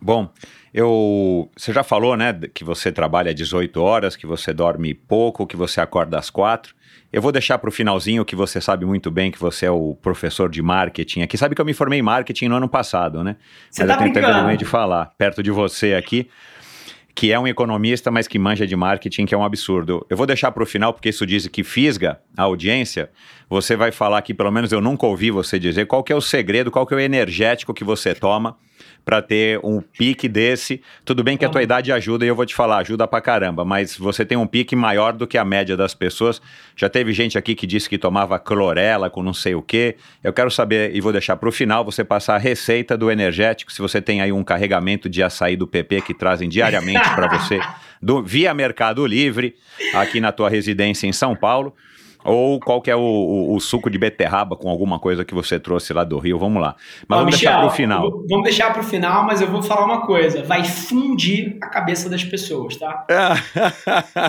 [0.01, 0.33] Bom,
[0.77, 5.57] eu, você já falou, né, que você trabalha 18 horas, que você dorme pouco, que
[5.57, 6.75] você acorda às quatro.
[7.11, 9.95] Eu vou deixar para o finalzinho que você sabe muito bem que você é o
[9.95, 11.39] professor de marketing aqui.
[11.39, 13.37] Sabe que eu me formei em marketing no ano passado, né?
[13.71, 14.35] Você mas tá eu tenho brincando?
[14.35, 16.29] vergonha de falar perto de você aqui,
[17.15, 20.07] que é um economista, mas que manja de marketing, que é um absurdo.
[20.11, 23.09] Eu vou deixar para o final, porque isso diz que fisga a audiência.
[23.49, 26.21] Você vai falar aqui, pelo menos eu nunca ouvi você dizer, qual que é o
[26.21, 28.59] segredo, qual que é o energético que você toma
[29.05, 30.81] para ter um pique desse.
[31.05, 33.65] Tudo bem que a tua idade ajuda e eu vou te falar, ajuda pra caramba,
[33.65, 36.43] mas você tem um pique maior do que a média das pessoas.
[36.75, 39.97] Já teve gente aqui que disse que tomava clorela com não sei o quê.
[40.25, 43.81] Eu quero saber, e vou deixar pro final, você passar a receita do energético, se
[43.81, 47.61] você tem aí um carregamento de açaí do PP que trazem diariamente para você
[48.03, 49.55] do, via Mercado Livre,
[49.95, 51.75] aqui na tua residência em São Paulo.
[52.27, 55.59] Ou qual que é o, o- o suco de beterraba com alguma coisa que você
[55.61, 56.39] trouxe lá do Rio?
[56.39, 56.75] Vamos lá.
[57.09, 58.25] Mas Ó, vamos deixar Michel, pro final.
[58.29, 60.43] Vamos deixar pro final, mas eu vou falar uma coisa.
[60.43, 63.05] Vai fundir a cabeça das pessoas, tá?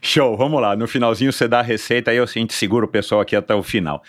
[0.00, 0.76] Show, vamos lá.
[0.76, 3.62] No finalzinho você dá a receita, aí eu gente seguro o pessoal aqui até o
[3.62, 4.02] final.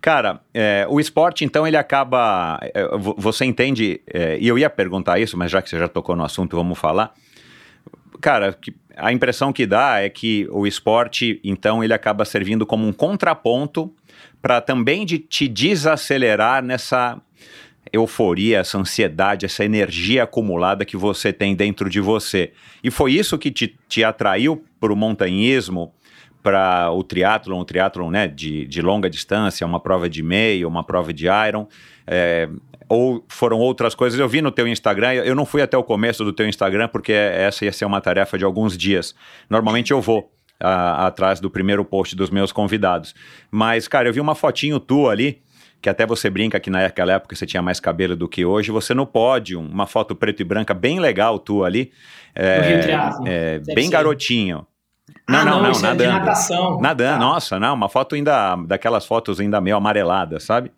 [0.00, 2.58] Cara, é, o esporte, então, ele acaba.
[2.74, 5.88] é, vo- você entende, é, e eu ia perguntar isso, mas já que você já
[5.88, 7.12] tocou no assunto, vamos falar.
[8.24, 8.56] Cara,
[8.96, 13.94] a impressão que dá é que o esporte, então, ele acaba servindo como um contraponto
[14.40, 17.20] para também de te desacelerar nessa
[17.92, 22.52] euforia, essa ansiedade, essa energia acumulada que você tem dentro de você.
[22.82, 25.92] E foi isso que te, te atraiu para o montanhismo,
[26.42, 30.82] para o triatlon, o triatlon né, de, de longa distância, uma prova de meio, uma
[30.82, 31.68] prova de iron,
[32.06, 32.48] é,
[32.88, 34.18] ou foram outras coisas.
[34.18, 37.12] Eu vi no teu Instagram, eu não fui até o começo do teu Instagram, porque
[37.12, 39.14] essa ia ser uma tarefa de alguns dias.
[39.48, 43.14] Normalmente eu vou a- atrás do primeiro post dos meus convidados.
[43.50, 45.42] Mas, cara, eu vi uma fotinho tua ali,
[45.82, 48.94] que até você brinca que naquela época você tinha mais cabelo do que hoje, você
[48.94, 51.90] no pódio, uma foto preto e branca bem legal tua ali.
[52.34, 52.80] É,
[53.26, 53.90] é, bem ser.
[53.90, 54.66] garotinho.
[55.28, 56.18] ah, não, isso é de nadando.
[56.18, 56.80] natação.
[56.80, 57.26] Nadando, Tá.
[57.26, 60.72] nossa, não, uma foto ainda, daquelas fotos ainda meio amareladas, sabe?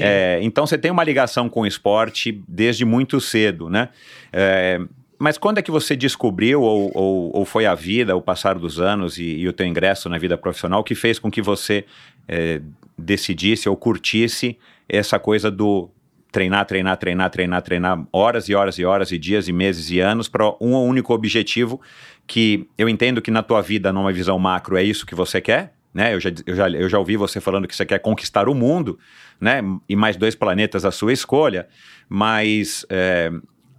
[0.00, 3.88] É, então você tem uma ligação com o esporte desde muito cedo, né?
[4.32, 4.80] É,
[5.18, 8.80] mas quando é que você descobriu, ou, ou, ou foi a vida, o passar dos
[8.80, 11.84] anos e, e o teu ingresso na vida profissional que fez com que você
[12.26, 12.60] é,
[12.98, 15.88] decidisse ou curtisse essa coisa do
[16.32, 20.00] treinar, treinar, treinar, treinar, treinar horas e horas e horas e dias e meses e
[20.00, 21.80] anos para um único objetivo
[22.26, 25.74] que eu entendo que na tua vida, numa visão macro, é isso que você quer,
[25.92, 26.14] né?
[26.14, 28.98] Eu já, eu já, eu já ouvi você falando que você quer conquistar o mundo,
[29.40, 29.60] né?
[29.88, 31.68] E mais dois planetas à sua escolha,
[32.08, 33.30] mas é,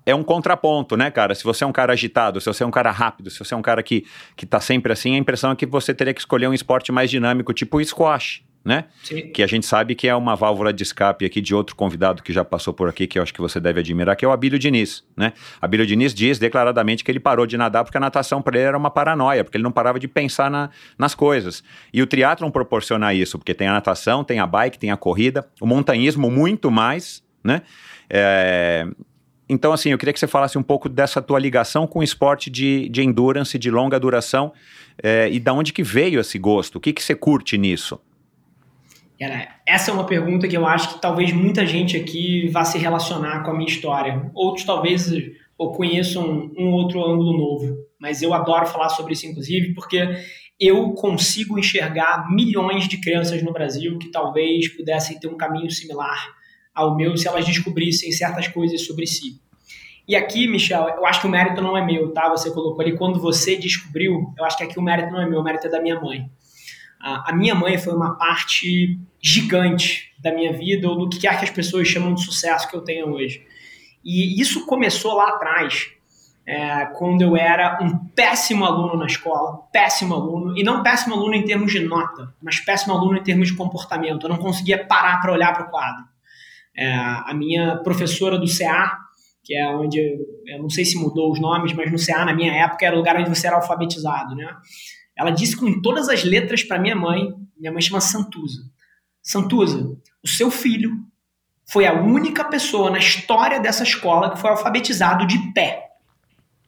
[0.05, 1.33] é um contraponto, né, cara?
[1.33, 3.57] Se você é um cara agitado, se você é um cara rápido, se você é
[3.57, 6.47] um cara que, que tá sempre assim, a impressão é que você teria que escolher
[6.47, 8.85] um esporte mais dinâmico, tipo squash, né?
[9.03, 9.27] Sim.
[9.31, 12.31] Que a gente sabe que é uma válvula de escape aqui de outro convidado que
[12.31, 14.57] já passou por aqui, que eu acho que você deve admirar, que é o Abílio
[14.57, 15.33] Diniz, né?
[15.61, 18.77] Abílio Diniz diz declaradamente que ele parou de nadar porque a natação para ele era
[18.77, 21.63] uma paranoia, porque ele não parava de pensar na- nas coisas.
[21.93, 25.45] E o triatlon proporciona isso, porque tem a natação, tem a bike, tem a corrida,
[25.59, 27.63] o montanhismo muito mais, né?
[28.09, 28.87] É,
[29.49, 32.49] Então, assim, eu queria que você falasse um pouco dessa tua ligação com o esporte
[32.49, 34.53] de, de endurance, de longa duração,
[35.01, 36.77] é, e da onde que veio esse gosto?
[36.77, 37.99] O que, que você curte nisso?
[39.23, 42.77] Cara, essa é uma pergunta que eu acho que talvez muita gente aqui vá se
[42.77, 44.29] relacionar com a minha história.
[44.33, 45.09] Outros talvez
[45.57, 47.73] ou conheçam um outro ângulo novo.
[47.97, 50.09] Mas eu adoro falar sobre isso, inclusive, porque
[50.59, 56.27] eu consigo enxergar milhões de crianças no Brasil que talvez pudessem ter um caminho similar
[56.75, 59.39] ao meu se elas descobrissem certas coisas sobre si.
[60.05, 62.27] E aqui, Michel, eu acho que o mérito não é meu, tá?
[62.27, 65.39] Você colocou ali quando você descobriu, eu acho que aqui o mérito não é meu,
[65.39, 66.29] o mérito é da minha mãe.
[67.03, 71.43] A, minha mãe foi uma parte gigante da minha vida, ou do que quer que
[71.43, 73.45] as pessoas chamam de sucesso que eu tenho hoje.
[74.03, 75.89] E isso começou lá atrás,
[76.47, 81.35] é, quando eu era um péssimo aluno na escola, péssimo aluno, e não péssimo aluno
[81.35, 84.25] em termos de nota, mas péssimo aluno em termos de comportamento.
[84.25, 86.05] Eu não conseguia parar para olhar para o quadro.
[86.77, 88.97] É, a minha professora do CA,
[89.43, 89.99] que é onde,
[90.47, 92.99] eu não sei se mudou os nomes, mas no CA, na minha época, era o
[92.99, 94.47] lugar onde você era alfabetizado, né?
[95.17, 98.61] Ela disse com todas as letras para minha mãe, minha mãe chama Santuza.
[99.21, 100.91] Santuza, o seu filho
[101.65, 105.81] foi a única pessoa na história dessa escola que foi alfabetizado de pé.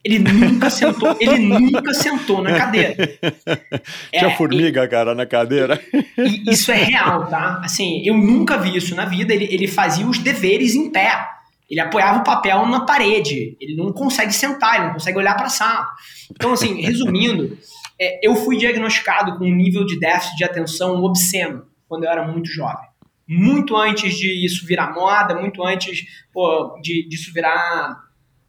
[0.03, 2.95] Ele nunca sentou, ele nunca sentou na cadeira.
[4.13, 5.81] Tinha É, formiga, cara, na cadeira.
[6.17, 7.59] e isso é real, tá?
[7.63, 9.33] Assim, eu nunca vi isso na vida.
[9.33, 11.27] Ele, ele fazia os deveres em pé.
[11.67, 13.57] Ele apoiava o papel na parede.
[13.59, 15.87] Ele não consegue sentar, ele não consegue olhar para a sala.
[16.31, 17.57] Então, assim, resumindo,
[17.99, 22.27] é, eu fui diagnosticado com um nível de déficit de atenção obsceno quando eu era
[22.27, 22.87] muito jovem.
[23.27, 28.03] muito antes de isso virar moda, muito antes pô, de disso virar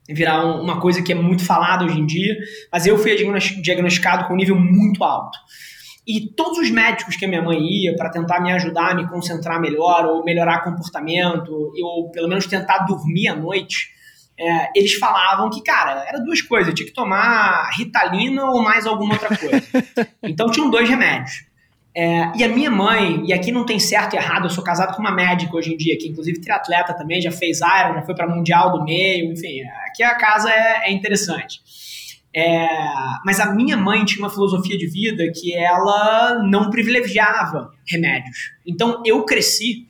[0.09, 2.37] virar uma coisa que é muito falada hoje em dia,
[2.71, 3.17] mas eu fui
[3.61, 5.37] diagnosticado com um nível muito alto.
[6.07, 9.09] E todos os médicos que a minha mãe ia para tentar me ajudar a me
[9.09, 13.89] concentrar melhor, ou melhorar comportamento, ou pelo menos tentar dormir à noite,
[14.39, 19.15] é, eles falavam que, cara, era duas coisas, tinha que tomar ritalina ou mais alguma
[19.15, 19.63] outra coisa.
[20.23, 21.45] então tinham dois remédios.
[21.99, 24.95] É, e a minha mãe, e aqui não tem certo e errado, eu sou casado
[24.95, 28.15] com uma médica hoje em dia, que inclusive triatleta também, já fez Iron, já foi
[28.15, 31.59] para Mundial do Meio, enfim, aqui a casa é, é interessante.
[32.35, 32.69] É,
[33.25, 38.51] mas a minha mãe tinha uma filosofia de vida que ela não privilegiava remédios.
[38.67, 39.87] Então eu cresci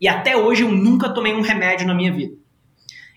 [0.00, 2.39] e até hoje eu nunca tomei um remédio na minha vida.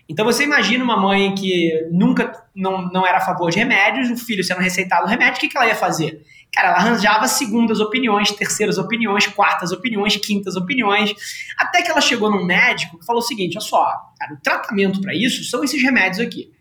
[0.08, 4.16] Então você imagina uma mãe que nunca não, não era a favor de remédios, o
[4.16, 6.22] filho sendo receitado remédio, o que, que ela ia fazer?
[6.52, 11.12] Cara, ela arranjava segundas opiniões, terceiras opiniões, quartas opiniões, quintas opiniões,
[11.58, 13.84] até que ela chegou num médico que falou o seguinte: olha só,
[14.18, 16.52] cara, o tratamento para isso são esses remédios aqui.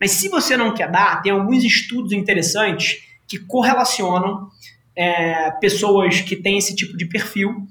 [0.00, 4.48] Mas se você não quer dar, tem alguns estudos interessantes que correlacionam
[4.96, 7.66] é, pessoas que têm esse tipo de perfil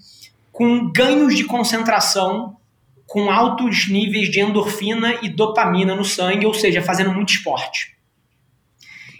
[0.51, 2.57] com ganhos de concentração
[3.13, 7.95] com altos níveis de endorfina e dopamina no sangue, ou seja, fazendo muito esporte.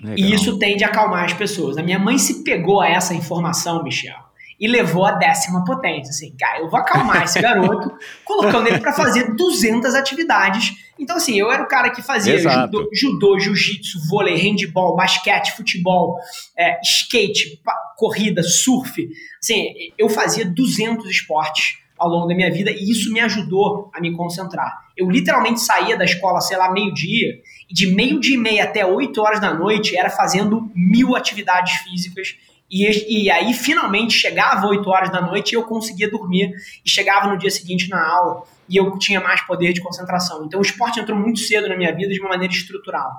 [0.02, 0.18] Legal.
[0.18, 1.78] E isso tende a acalmar as pessoas.
[1.78, 4.18] A minha mãe se pegou a essa informação, Michel,
[4.60, 6.10] e levou a décima potência.
[6.10, 10.74] Assim, cara, eu vou acalmar esse garoto, colocando ele para fazer 200 atividades.
[10.98, 16.18] Então, assim, eu era o cara que fazia judô, judô jiu-jitsu, vôlei, handball, basquete, futebol,
[16.58, 17.62] é, skate,
[17.96, 19.08] corrida, surf.
[19.40, 19.68] Assim,
[20.00, 24.12] eu fazia 200 esportes ao longo da minha vida e isso me ajudou a me
[24.12, 24.84] concentrar.
[24.96, 29.20] Eu literalmente saía da escola, sei lá, meio-dia, e de meio-dia e meia até 8
[29.22, 32.36] horas da noite era fazendo mil atividades físicas.
[32.70, 36.52] E, e aí, finalmente, chegava 8 horas da noite e eu conseguia dormir.
[36.86, 40.46] E chegava no dia seguinte na aula e eu tinha mais poder de concentração.
[40.46, 43.12] Então, o esporte entrou muito cedo na minha vida de uma maneira estrutural.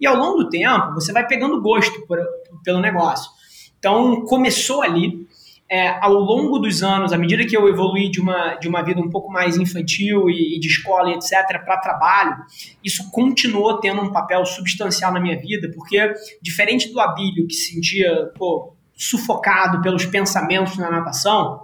[0.00, 2.18] E ao longo do tempo, você vai pegando gosto por,
[2.64, 3.30] pelo negócio.
[3.78, 5.27] Então, começou ali
[5.70, 9.00] é, ao longo dos anos, à medida que eu evolui de uma, de uma vida
[9.00, 12.36] um pouco mais infantil e, e de escola etc., para trabalho,
[12.82, 17.74] isso continuou tendo um papel substancial na minha vida, porque, diferente do Abílio, que se
[17.74, 21.60] sentia pô, sufocado pelos pensamentos na natação,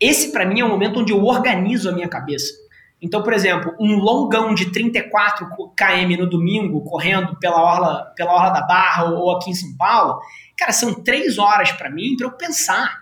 [0.00, 2.52] esse para mim é o momento onde eu organizo a minha cabeça.
[3.00, 8.50] Então, por exemplo, um longão de 34 km no domingo, correndo pela orla, pela orla
[8.50, 10.20] da Barra ou aqui em São Paulo,
[10.56, 13.01] cara, são três horas para mim para eu pensar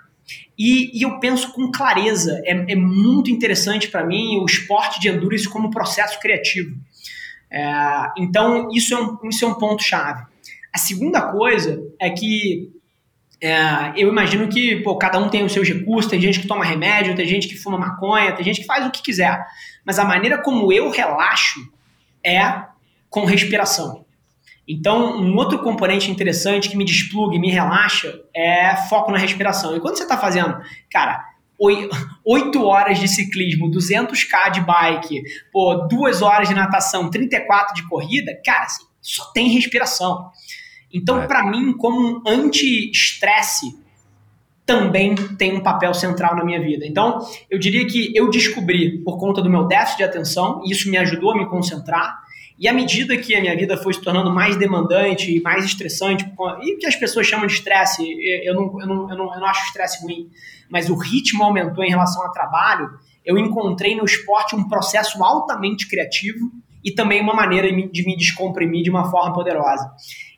[0.59, 2.41] e, e, eu penso com clareza.
[2.45, 6.77] É, é muito interessante para mim o esporte de endurance como processo criativo.
[7.51, 10.25] É, então, isso é um, isso é um ponto-chave.
[10.73, 12.71] A segunda coisa é que
[13.41, 16.65] é, eu imagino que pô, cada um tem os seus recursos, tem gente que toma
[16.65, 19.45] remédio, tem gente que fuma maconha, tem gente que faz o que quiser.
[19.85, 21.61] Mas a maneira como eu relaxo
[22.25, 22.65] é
[23.09, 24.05] com respiração.
[24.67, 29.77] Então, um outro componente interessante que me despluga e me relaxa é foco na respiração.
[29.77, 31.25] E quando você está fazendo, cara,
[32.25, 38.33] 8 horas de ciclismo, 200k de bike, pô, 2 horas de natação, 34 de corrida,
[38.45, 40.31] cara, assim, só tem respiração.
[40.93, 41.27] Então, é.
[41.27, 43.79] para mim, como um anti-estresse,
[44.71, 46.87] também tem um papel central na minha vida.
[46.87, 47.19] Então,
[47.51, 50.97] eu diria que eu descobri, por conta do meu déficit de atenção, e isso me
[50.97, 52.21] ajudou a me concentrar,
[52.61, 56.31] e à medida que a minha vida foi se tornando mais demandante e mais estressante,
[56.63, 58.05] e que as pessoas chamam de estresse,
[58.45, 60.29] eu não, eu, não, eu, não, eu não acho estresse ruim,
[60.69, 62.91] mas o ritmo aumentou em relação ao trabalho,
[63.25, 66.51] eu encontrei no esporte um processo altamente criativo
[66.85, 69.91] e também uma maneira de me descomprimir de uma forma poderosa.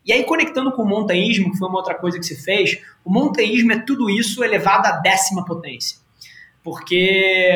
[0.06, 3.12] E aí, conectando com o montanhismo, que foi uma outra coisa que se fez, o
[3.12, 5.98] montanhismo é tudo isso elevado à décima potência.
[6.62, 7.50] Porque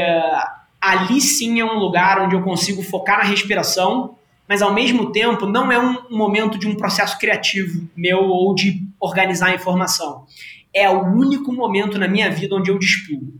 [0.81, 4.16] ali sim é um lugar onde eu consigo focar na respiração
[4.49, 8.83] mas ao mesmo tempo não é um momento de um processo criativo meu ou de
[9.01, 10.25] organizar a informação.
[10.73, 13.33] É o único momento na minha vida onde eu desplugo.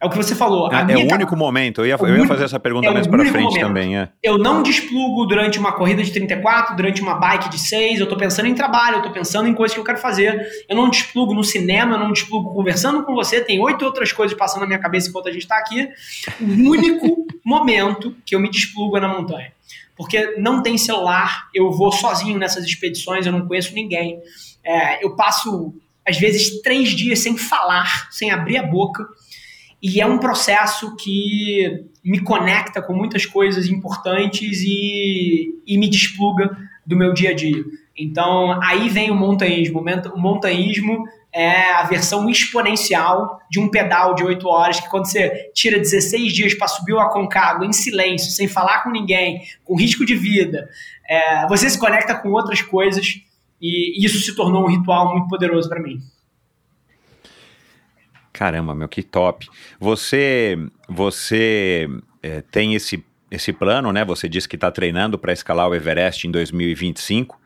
[0.00, 0.70] É o que você falou.
[0.72, 1.80] Ah, é o único momento.
[1.80, 3.60] Eu ia, eu ia fazer essa pergunta é mais para frente momento.
[3.60, 3.98] também.
[3.98, 4.08] É.
[4.22, 7.98] Eu não desplugo durante uma corrida de 34, durante uma bike de 6.
[7.98, 10.46] Eu estou pensando em trabalho, eu estou pensando em coisas que eu quero fazer.
[10.68, 13.40] Eu não desplugo no cinema, eu não desplugo conversando com você.
[13.40, 15.88] Tem oito outras coisas passando na minha cabeça enquanto a gente está aqui.
[16.40, 19.57] O único momento que eu me desplugo é na montanha
[19.98, 24.20] porque não tem celular, eu vou sozinho nessas expedições, eu não conheço ninguém.
[24.62, 25.74] É, eu passo,
[26.06, 29.04] às vezes, três dias sem falar, sem abrir a boca,
[29.82, 36.56] e é um processo que me conecta com muitas coisas importantes e, e me despluga
[36.86, 37.64] do meu dia a dia.
[37.98, 39.82] Então, aí vem o montanhismo.
[40.14, 45.50] O montanhismo é a versão exponencial de um pedal de 8 horas, que quando você
[45.52, 50.06] tira 16 dias para subir o Aconcagua em silêncio, sem falar com ninguém, com risco
[50.06, 50.68] de vida,
[51.08, 53.20] é, você se conecta com outras coisas
[53.60, 55.98] e isso se tornou um ritual muito poderoso para mim.
[58.32, 59.48] Caramba, meu, que top.
[59.80, 60.56] Você,
[60.88, 61.88] você
[62.22, 64.04] é, tem esse, esse plano, né?
[64.04, 67.38] Você disse que está treinando para escalar o Everest em 2025.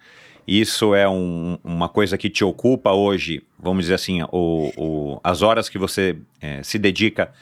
[0.47, 5.43] Isso é um, uma coisa que te ocupa hoje, vamos dizer assim, o, o as
[5.43, 7.33] horas que você é, se dedica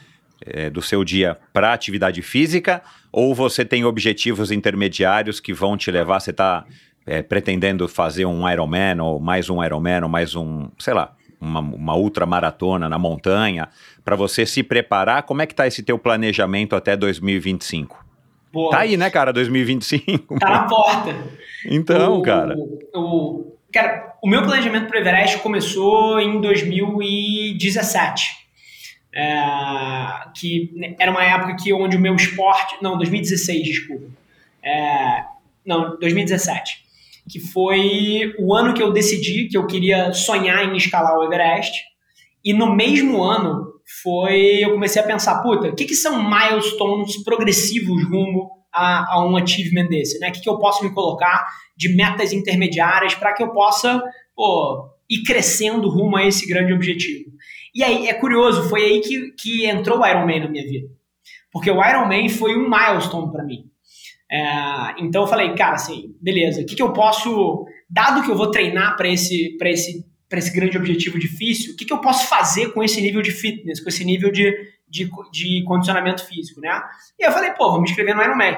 [0.44, 2.82] é, do seu dia para atividade física,
[3.12, 6.64] ou você tem objetivos intermediários que vão te levar, você está
[7.07, 11.61] é, pretendendo fazer um Ironman, ou mais um Ironman, ou mais um, sei lá, uma,
[11.61, 13.68] uma ultramaratona na montanha,
[14.05, 18.05] para você se preparar, como é que tá esse teu planejamento até 2025?
[18.53, 18.70] Boa.
[18.70, 20.38] Tá aí, né, cara, 2025.
[20.38, 21.14] Tá na porta.
[21.66, 22.54] Então, o, cara.
[22.94, 28.40] O, cara, o meu planejamento para o Everest começou em 2017.
[29.12, 29.34] É,
[30.36, 32.76] que era uma época que onde o meu esporte.
[32.80, 34.06] Não, 2016, desculpa.
[34.62, 35.24] É,
[35.66, 36.90] não, 2017
[37.30, 41.72] que foi o ano que eu decidi que eu queria sonhar em escalar o Everest.
[42.44, 47.22] E no mesmo ano foi eu comecei a pensar, puta, o que, que são milestones
[47.22, 50.18] progressivos rumo a, a um achievement desse?
[50.18, 50.28] Né?
[50.28, 51.46] O que, que eu posso me colocar
[51.76, 54.02] de metas intermediárias para que eu possa
[54.34, 57.30] pô, ir crescendo rumo a esse grande objetivo?
[57.74, 60.88] E aí, é curioso, foi aí que, que entrou o Ironman na minha vida.
[61.52, 63.64] Porque o Ironman foi um milestone para mim.
[64.30, 68.36] É, então eu falei, cara, assim, beleza, o que, que eu posso, dado que eu
[68.36, 70.04] vou treinar para esse, esse,
[70.38, 73.80] esse grande objetivo difícil, o que, que eu posso fazer com esse nível de fitness,
[73.80, 74.54] com esse nível de,
[74.88, 76.80] de, de condicionamento físico, né?
[77.18, 78.56] E eu falei, pô, vou me inscrever no Ironman.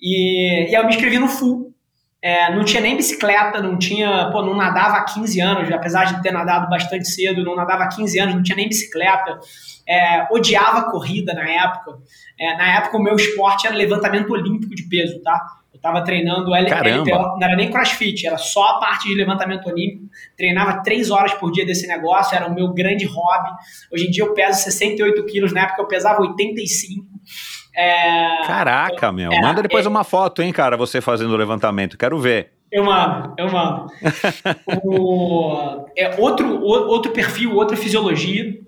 [0.00, 1.72] E, e eu me inscrevi no full.
[2.20, 6.22] É, não tinha nem bicicleta, não tinha, pô, não nadava há 15 anos, apesar de
[6.22, 9.38] ter nadado bastante cedo, não nadava há 15 anos, não tinha nem bicicleta
[9.86, 11.98] é, odiava corrida na época.
[12.38, 15.38] É, na época, o meu esporte era levantamento olímpico de peso, tá?
[15.84, 20.06] Tava treinando L LPO, não era nem crossfit, era só a parte de levantamento olímpico.
[20.34, 23.50] Treinava três horas por dia desse negócio, era o meu grande hobby.
[23.92, 27.04] Hoje em dia eu peso 68 quilos, na época eu pesava 85.
[27.76, 29.30] É, Caraca, meu.
[29.30, 31.98] É, Manda depois é, uma foto, hein, cara, você fazendo o levantamento.
[31.98, 32.52] Quero ver.
[32.72, 33.86] Eu mando, eu mando.
[34.86, 38.58] o, é outro, outro perfil, outra fisiologia.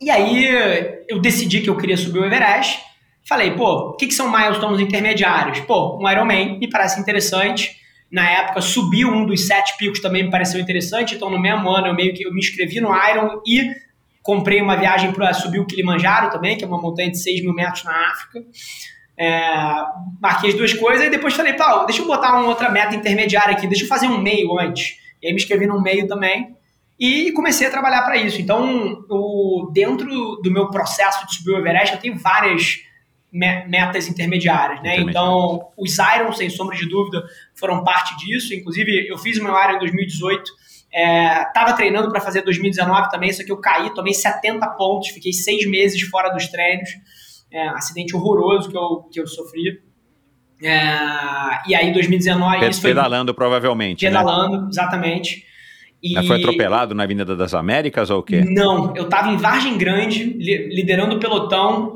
[0.00, 2.91] E aí eu decidi que eu queria subir o Everest.
[3.28, 5.60] Falei, pô, o que, que são milestones intermediários?
[5.60, 7.76] Pô, um Ironman me parece interessante.
[8.10, 11.14] Na época, subir um dos sete picos também me pareceu interessante.
[11.14, 13.70] Então, no mesmo ano, eu meio que eu me inscrevi no Iron e
[14.22, 17.54] comprei uma viagem para subir o Kilimanjaro também, que é uma montanha de 6 mil
[17.54, 18.44] metros na África.
[19.16, 19.74] É,
[20.20, 23.52] marquei as duas coisas e depois falei, pá, deixa eu botar uma outra meta intermediária
[23.52, 24.96] aqui, deixa eu fazer um meio antes.
[25.22, 26.56] E aí me inscrevi no meio também
[26.98, 28.40] e comecei a trabalhar para isso.
[28.40, 30.06] Então, o, dentro
[30.42, 32.80] do meu processo de subir o Everest, eu tenho várias
[33.32, 34.98] metas intermediárias, né?
[35.00, 37.24] Então, os Iron, sem sombra de dúvida,
[37.54, 38.54] foram parte disso.
[38.54, 40.52] Inclusive, eu fiz o meu Iron em 2018,
[41.48, 45.32] estava é, treinando para fazer 2019 também, só que eu caí, tomei 70 pontos, fiquei
[45.32, 46.90] seis meses fora dos treinos.
[47.50, 49.82] É, acidente horroroso que eu, que eu sofri.
[50.62, 52.80] É, e aí, 2019.
[52.80, 54.04] Pedalando, foi, provavelmente.
[54.04, 54.10] Né?
[54.10, 54.68] Pedalando, né?
[54.70, 55.44] exatamente.
[56.02, 56.26] E...
[56.26, 58.44] Foi atropelado na Avenida das Américas ou o quê?
[58.44, 61.92] Não, eu estava em Vargem Grande, liderando o pelotão,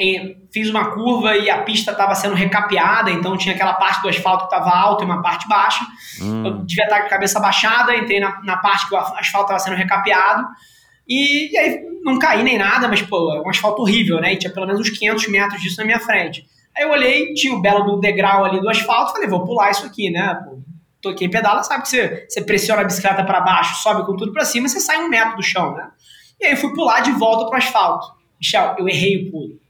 [0.52, 4.46] fiz uma curva e a pista estava sendo recapeada, então tinha aquela parte do asfalto
[4.46, 5.84] que estava alta e uma parte baixa.
[6.22, 6.46] Hum.
[6.46, 9.58] Eu devia estar com a cabeça baixada, entrei na, na parte que o asfalto estava
[9.58, 10.46] sendo recapeado.
[11.08, 14.32] E, e, aí não caí nem nada, mas pô, é um asfalto horrível, né?
[14.32, 16.46] E tinha pelo menos uns 500 metros disso na minha frente.
[16.76, 19.84] Aí eu olhei, tinha o belo do degrau ali do asfalto, falei, vou pular isso
[19.84, 20.34] aqui, né?
[20.44, 20.58] Pô,
[21.14, 24.44] quem pedala sabe que você, você pressiona a bicicleta para baixo, sobe com tudo para
[24.44, 25.88] cima, você sai um metro do chão, né?
[26.40, 28.06] E aí eu fui pular de volta pro asfalto.
[28.38, 29.60] Michel, eu errei o pulo.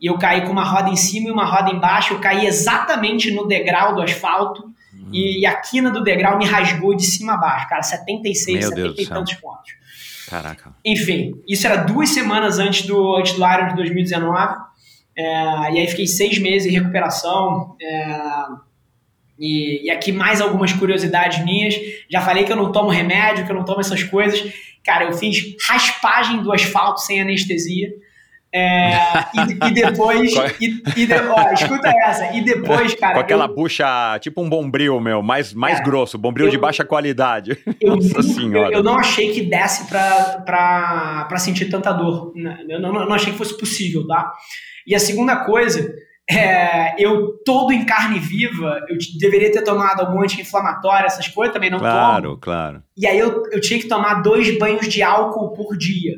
[0.00, 3.30] E eu caí com uma roda em cima e uma roda embaixo, eu caí exatamente
[3.32, 5.08] no degrau do asfalto hum.
[5.12, 9.02] e, a quina do degrau me rasgou de cima a baixo, cara, 76, Meu 70
[9.02, 9.72] e tantos pontos.
[10.28, 10.74] Caraca.
[10.84, 14.56] Enfim, isso era duas semanas antes do, antes do Iron de 2019.
[15.16, 17.76] É, e aí fiquei seis meses em recuperação.
[17.80, 18.18] É,
[19.38, 21.74] e, e, aqui mais algumas curiosidades minhas.
[22.08, 24.42] Já falei que eu não tomo remédio, que eu não tomo essas coisas.
[24.84, 27.90] Cara, eu fiz raspagem do asfalto sem anestesia.
[28.56, 28.94] É,
[29.34, 30.32] e, e, depois.
[30.60, 32.32] e, e de, ó, escuta essa.
[32.36, 33.14] E depois, cara.
[33.14, 36.58] Com aquela eu, bucha, tipo um bombril, meu, mais, mais é, grosso, bombril eu, de
[36.58, 37.58] baixa qualidade.
[37.80, 38.72] Eu, Nossa senhora.
[38.72, 42.32] Eu, não achei que desse pra, pra, pra sentir tanta dor.
[42.36, 42.64] Né?
[42.68, 44.32] Eu não, não achei que fosse possível, tá?
[44.86, 45.92] E a segunda coisa
[46.28, 51.70] é, eu todo em carne viva, eu deveria ter tomado algum anti-inflamatório, essas coisas, também
[51.70, 52.38] não claro, tomo.
[52.38, 56.14] Claro, E aí eu, eu tinha que tomar dois banhos de álcool por dia.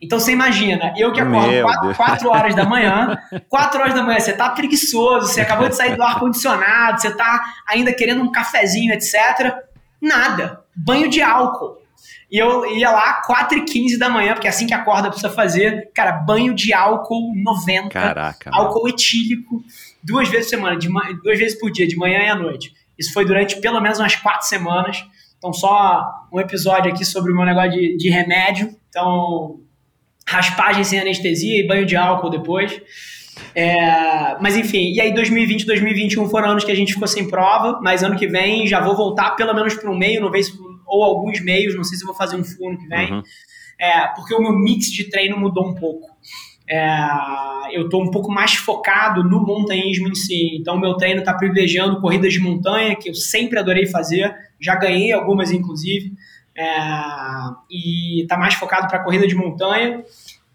[0.00, 1.96] Então você imagina, eu que acordo Meu 4, Deus.
[1.96, 5.94] 4 horas da manhã, 4 horas da manhã, você tá preguiçoso, você acabou de sair
[5.94, 9.56] do ar-condicionado, você tá ainda querendo um cafezinho, etc.
[10.00, 10.60] Nada.
[10.74, 11.79] Banho de álcool.
[12.30, 15.30] E eu ia lá 4 e 15 da manhã, porque é assim que acorda precisa
[15.30, 15.90] fazer.
[15.92, 17.88] Cara, banho de álcool 90.
[17.88, 18.50] Caraca.
[18.50, 18.62] mano.
[18.62, 19.64] álcool etílico,
[20.02, 20.88] duas vezes por semana, de
[21.22, 22.72] duas vezes por dia, de manhã e à noite.
[22.96, 25.04] Isso foi durante pelo menos umas quatro semanas.
[25.38, 28.76] Então, só um episódio aqui sobre o meu negócio de, de remédio.
[28.88, 29.58] Então,
[30.26, 32.80] raspagem sem anestesia e banho de álcool depois.
[33.54, 37.80] É, mas enfim, e aí 2020 2021 foram anos que a gente ficou sem prova,
[37.82, 40.52] mas ano que vem já vou voltar pelo menos para um meio, não se,
[40.90, 43.12] ou alguns meios, não sei se eu vou fazer um full ano que vem.
[43.12, 43.22] Uhum.
[43.78, 46.08] É, porque o meu mix de treino mudou um pouco.
[46.68, 46.98] É,
[47.72, 50.56] eu estou um pouco mais focado no montanhismo em si.
[50.56, 54.34] Então, meu treino está privilegiando corridas de montanha, que eu sempre adorei fazer.
[54.60, 56.12] Já ganhei algumas, inclusive.
[56.56, 56.68] É,
[57.70, 60.04] e está mais focado para corrida de montanha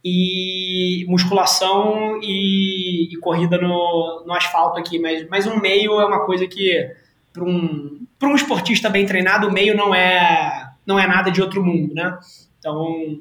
[0.07, 4.99] e musculação e, e corrida no, no asfalto aqui.
[4.99, 6.91] Mas, mas um meio é uma coisa que,
[7.36, 11.63] para um, um esportista bem treinado, o meio não é, não é nada de outro
[11.63, 12.17] mundo, né?
[12.57, 13.19] Então,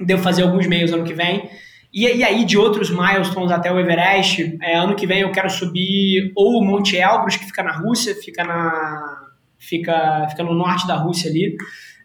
[0.00, 1.48] devo fazer alguns meios ano que vem.
[1.92, 5.50] E, e aí, de outros milestones até o Everest, é, ano que vem eu quero
[5.50, 9.26] subir ou o Monte Elbrus, que fica na Rússia, fica, na,
[9.58, 11.54] fica, fica no norte da Rússia ali,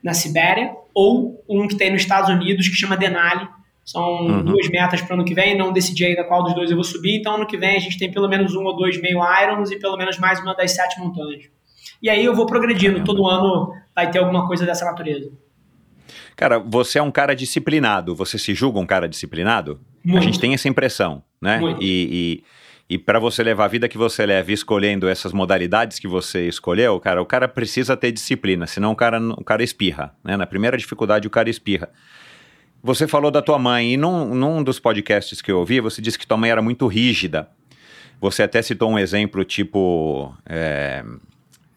[0.03, 3.47] na Sibéria, ou um que tem nos Estados Unidos, que chama Denali.
[3.86, 4.43] São Uhum.
[4.45, 7.19] duas metas para ano que vem, não decidi ainda qual dos dois eu vou subir,
[7.19, 9.79] então ano que vem a gente tem pelo menos um ou dois meio Irons e
[9.79, 11.49] pelo menos mais uma das sete montanhas.
[12.01, 15.31] E aí eu vou progredindo, todo ano vai ter alguma coisa dessa natureza.
[16.36, 18.15] Cara, você é um cara disciplinado.
[18.15, 19.79] Você se julga um cara disciplinado?
[20.03, 20.17] Muito.
[20.17, 21.59] A gente tem essa impressão, né?
[21.59, 21.81] Muito.
[21.81, 22.43] E,
[22.89, 26.47] e, e para você levar a vida que você leva escolhendo essas modalidades que você
[26.47, 30.36] escolheu, cara, o cara precisa ter disciplina, senão o cara, o cara espirra, né?
[30.36, 31.89] Na primeira dificuldade, o cara espirra.
[32.84, 36.19] Você falou da tua mãe, e num, num dos podcasts que eu ouvi, você disse
[36.19, 37.47] que tua mãe era muito rígida.
[38.19, 40.36] Você até citou um exemplo tipo.
[40.45, 41.03] é,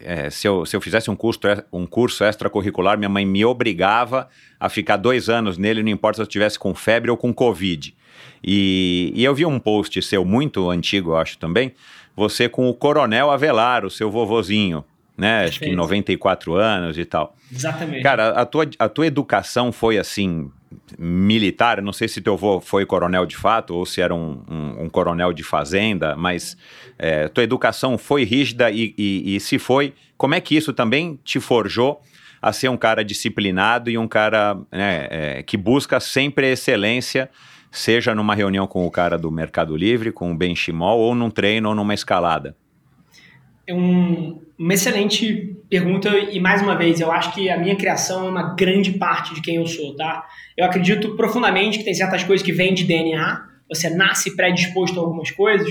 [0.00, 1.40] é, se, eu, se eu fizesse um curso,
[1.72, 4.28] um curso extracurricular, minha mãe me obrigava
[4.58, 7.94] a ficar dois anos nele, não importa se eu estivesse com febre ou com Covid.
[8.42, 11.72] E, e eu vi um post seu muito antigo, eu acho também,
[12.14, 14.84] você com o Coronel Avelar, o seu vovozinho,
[15.16, 15.44] né?
[15.44, 15.76] Acho que Perfeito.
[15.76, 17.34] 94 anos e tal.
[17.52, 18.02] Exatamente.
[18.02, 20.50] Cara, a tua, a tua educação foi assim,
[20.98, 21.80] militar?
[21.82, 24.88] Não sei se teu avô foi coronel de fato ou se era um, um- um
[24.88, 26.56] coronel de fazenda, mas
[26.98, 31.18] é, tua educação foi rígida e, e- e se foi, como é que isso também
[31.24, 32.00] te forjou
[32.40, 37.30] a ser um cara disciplinado e um cara né, é, que busca sempre excelência,
[37.70, 41.68] seja numa reunião com o cara do Mercado Livre, com o Benchimol, ou num treino
[41.70, 42.56] ou numa escalada?
[43.66, 48.26] É um- uma excelente pergunta e mais uma vez eu acho que a minha criação
[48.26, 50.24] é uma grande parte de quem eu sou, tá?
[50.56, 55.02] Eu acredito profundamente que tem certas coisas que vêm de DNA, você nasce predisposto a
[55.02, 55.68] algumas coisas,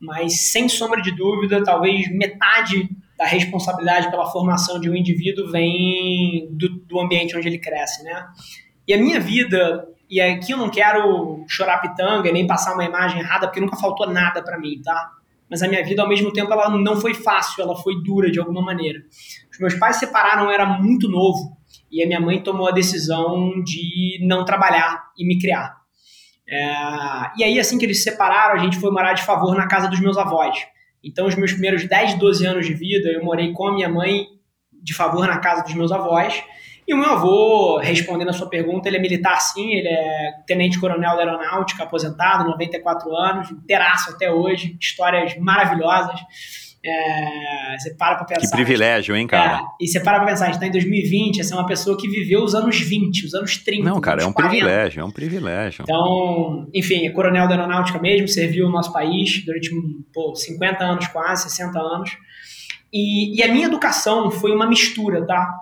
[0.00, 2.88] mas sem sombra de dúvida, talvez metade
[3.18, 8.26] da responsabilidade pela formação de um indivíduo vem do, do ambiente onde ele cresce, né?
[8.86, 13.20] E a minha vida, e aqui eu não quero chorar pitanga nem passar uma imagem
[13.20, 15.10] errada, porque nunca faltou nada pra mim, tá?
[15.52, 18.40] Mas a minha vida, ao mesmo tempo, ela não foi fácil, ela foi dura de
[18.40, 19.00] alguma maneira.
[19.50, 21.54] Os meus pais se separaram, eu era muito novo,
[21.90, 25.76] e a minha mãe tomou a decisão de não trabalhar e me criar.
[26.48, 26.56] É,
[27.36, 29.88] e aí, assim que eles se separaram, a gente foi morar de favor na casa
[29.88, 30.56] dos meus avós.
[31.04, 34.28] Então, os meus primeiros 10, 12 anos de vida, eu morei com a minha mãe
[34.72, 36.42] de favor na casa dos meus avós.
[36.86, 41.16] E o meu avô, respondendo a sua pergunta, ele é militar sim, ele é tenente-coronel
[41.16, 46.20] da aeronáutica, aposentado, 94 anos, inteiraço até hoje, histórias maravilhosas.
[46.84, 48.40] É, você para pra pensar.
[48.40, 49.58] Que privilégio, hein, cara?
[49.58, 51.96] É, e você para pra pensar, a gente tá em 2020, essa é uma pessoa
[51.96, 53.88] que viveu os anos 20, os anos 30.
[53.88, 54.50] Não, cara, é um 40.
[54.50, 55.82] privilégio, é um privilégio.
[55.84, 59.70] Então, enfim, é coronel da aeronáutica mesmo, serviu o nosso país durante
[60.12, 62.10] pô, 50 anos quase, 60 anos.
[62.92, 65.54] E, e a minha educação foi uma mistura, tá?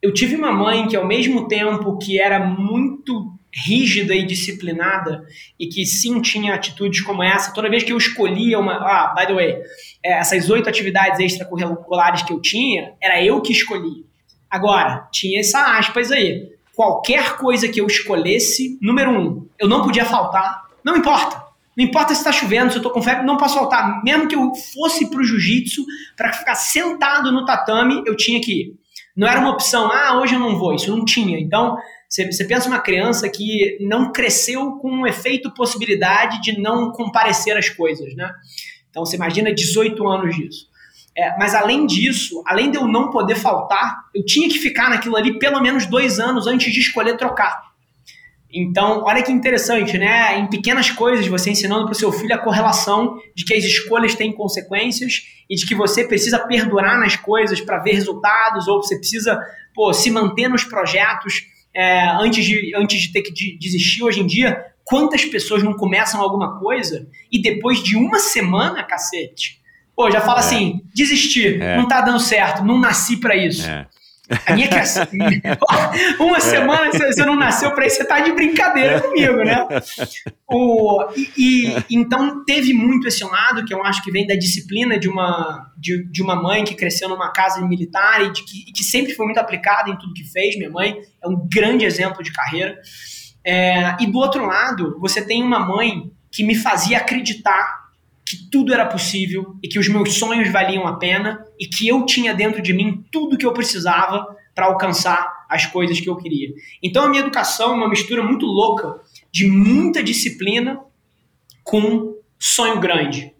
[0.00, 5.24] Eu tive uma mãe que, ao mesmo tempo que era muito rígida e disciplinada,
[5.58, 8.74] e que sim tinha atitudes como essa, toda vez que eu escolhia uma.
[8.74, 9.62] Ah, by the way,
[10.04, 14.04] é, essas oito atividades extracurriculares que eu tinha, era eu que escolhia.
[14.50, 16.48] Agora, tinha essa aspas aí.
[16.74, 20.62] Qualquer coisa que eu escolhesse, número um, eu não podia faltar.
[20.84, 21.48] Não importa.
[21.76, 24.02] Não importa se está chovendo, se eu tô com febre, não posso faltar.
[24.02, 25.84] Mesmo que eu fosse pro jiu-jitsu,
[26.16, 28.74] para ficar sentado no tatame, eu tinha que ir.
[29.18, 30.72] Não era uma opção, ah, hoje eu não vou.
[30.72, 31.40] Isso não tinha.
[31.40, 31.76] Então,
[32.08, 37.68] Você, pensa uma criança que não cresceu com um efeito possibilidade de não comparecer às
[37.68, 38.32] coisas, né?
[38.88, 40.68] Então você imagina 18 anos disso.
[41.16, 45.16] É, mas além disso, além de eu não poder faltar, eu tinha que ficar naquilo
[45.16, 47.60] ali pelo menos dois anos antes de escolher trocar.
[48.52, 50.38] Então, olha que interessante, né?
[50.38, 54.14] Em pequenas coisas, você ensinando para o seu filho a correlação de que as escolhas
[54.14, 58.96] têm consequências e de que você precisa perdurar nas coisas para ver resultados, ou você
[58.96, 59.38] precisa
[59.74, 61.42] pô, se manter nos projetos
[61.74, 64.02] é, antes, de, antes de ter que de, desistir.
[64.02, 69.60] Hoje em dia, quantas pessoas não começam alguma coisa e depois de uma semana, cacete,
[69.94, 70.40] pô, já fala é.
[70.40, 71.76] assim: desistir, é.
[71.76, 73.66] não tá dando certo, não nasci para isso.
[73.66, 73.86] É.
[74.46, 74.54] A
[75.10, 75.58] minha.
[76.20, 76.40] Uma é.
[76.40, 79.66] semana você não nasceu para isso, você tá de brincadeira comigo, né?
[80.46, 84.98] O, e, e, então teve muito esse lado que eu acho que vem da disciplina
[84.98, 88.84] de uma, de, de uma mãe que cresceu numa casa militar e de que, que
[88.84, 90.56] sempre foi muito aplicada em tudo que fez.
[90.56, 92.78] Minha mãe é um grande exemplo de carreira.
[93.44, 97.77] É, e do outro lado, você tem uma mãe que me fazia acreditar
[98.28, 102.04] que tudo era possível e que os meus sonhos valiam a pena e que eu
[102.04, 106.50] tinha dentro de mim tudo que eu precisava para alcançar as coisas que eu queria.
[106.82, 109.00] Então a minha educação é uma mistura muito louca
[109.32, 110.78] de muita disciplina
[111.64, 113.32] com sonho grande.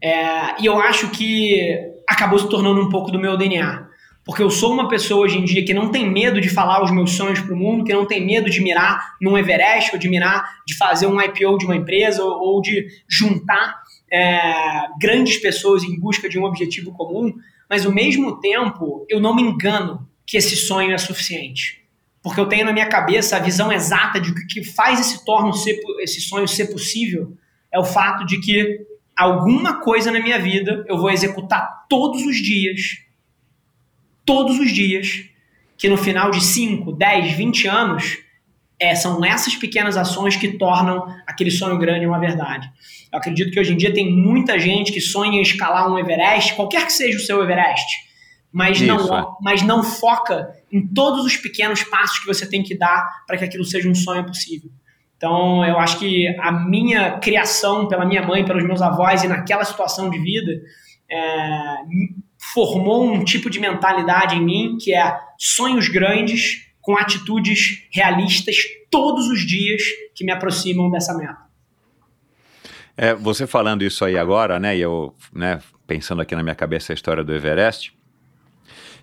[0.00, 1.60] É, e eu acho que
[2.08, 3.86] acabou se tornando um pouco do meu DNA.
[4.24, 6.90] Porque eu sou uma pessoa hoje em dia que não tem medo de falar os
[6.90, 10.08] meus sonhos para o mundo, que não tem medo de mirar num Everest, ou de
[10.08, 15.82] mirar de fazer um IPO de uma empresa, ou, ou de juntar é, grandes pessoas
[15.82, 17.34] em busca de um objetivo comum,
[17.68, 21.84] mas ao mesmo tempo eu não me engano que esse sonho é suficiente.
[22.22, 25.24] Porque eu tenho na minha cabeça a visão exata de que o que faz esse,
[25.24, 27.36] torno ser, esse sonho ser possível
[27.70, 28.80] é o fato de que
[29.16, 32.98] alguma coisa na minha vida eu vou executar todos os dias,
[34.24, 35.24] todos os dias,
[35.78, 38.18] que no final de 5, 10, 20 anos
[38.78, 42.70] é, são essas pequenas ações que tornam aquele sonho grande uma verdade.
[43.12, 46.54] Eu acredito que hoje em dia tem muita gente que sonha em escalar um Everest,
[46.54, 47.86] qualquer que seja o seu Everest,
[48.52, 49.26] mas, não, é.
[49.40, 53.44] mas não foca em todos os pequenos passos que você tem que dar para que
[53.44, 54.70] aquilo seja um sonho possível.
[55.16, 59.64] Então, eu acho que a minha criação pela minha mãe, pelos meus avós e naquela
[59.64, 60.52] situação de vida,
[61.10, 61.76] é,
[62.52, 68.58] formou um tipo de mentalidade em mim que é sonhos grandes com atitudes realistas
[68.88, 69.82] todos os dias
[70.14, 71.36] que me aproximam dessa meta.
[72.96, 76.92] É, você falando isso aí agora, né, e eu né, pensando aqui na minha cabeça
[76.92, 77.92] a história do Everest,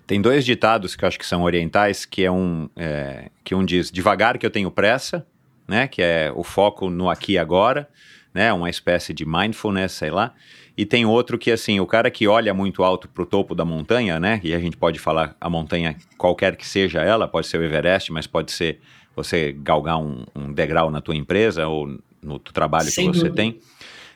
[0.08, 3.66] tem dois ditados que eu acho que são orientais, que é um é, que um
[3.66, 5.28] diz devagar que eu tenho pressa,
[5.68, 7.90] né, que é o foco no aqui e agora,
[8.34, 10.34] né, uma espécie de mindfulness, sei lá,
[10.76, 13.64] e tem outro que, assim, o cara que olha muito alto para o topo da
[13.64, 14.42] montanha, né?
[14.44, 18.12] E a gente pode falar a montanha, qualquer que seja ela, pode ser o Everest,
[18.12, 18.80] mas pode ser
[19.16, 23.36] você galgar um, um degrau na tua empresa ou no trabalho Sem que você dúvida.
[23.36, 23.60] tem.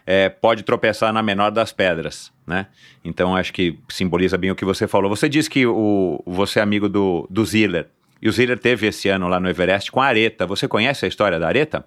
[0.06, 2.68] É, pode tropeçar na menor das pedras, né?
[3.04, 5.10] Então acho que simboliza bem o que você falou.
[5.10, 7.88] Você disse que o, você é amigo do, do Ziller.
[8.20, 10.48] E o Ziller teve esse ano lá no Everest com a Areta.
[10.48, 11.86] Você conhece a história da Areta?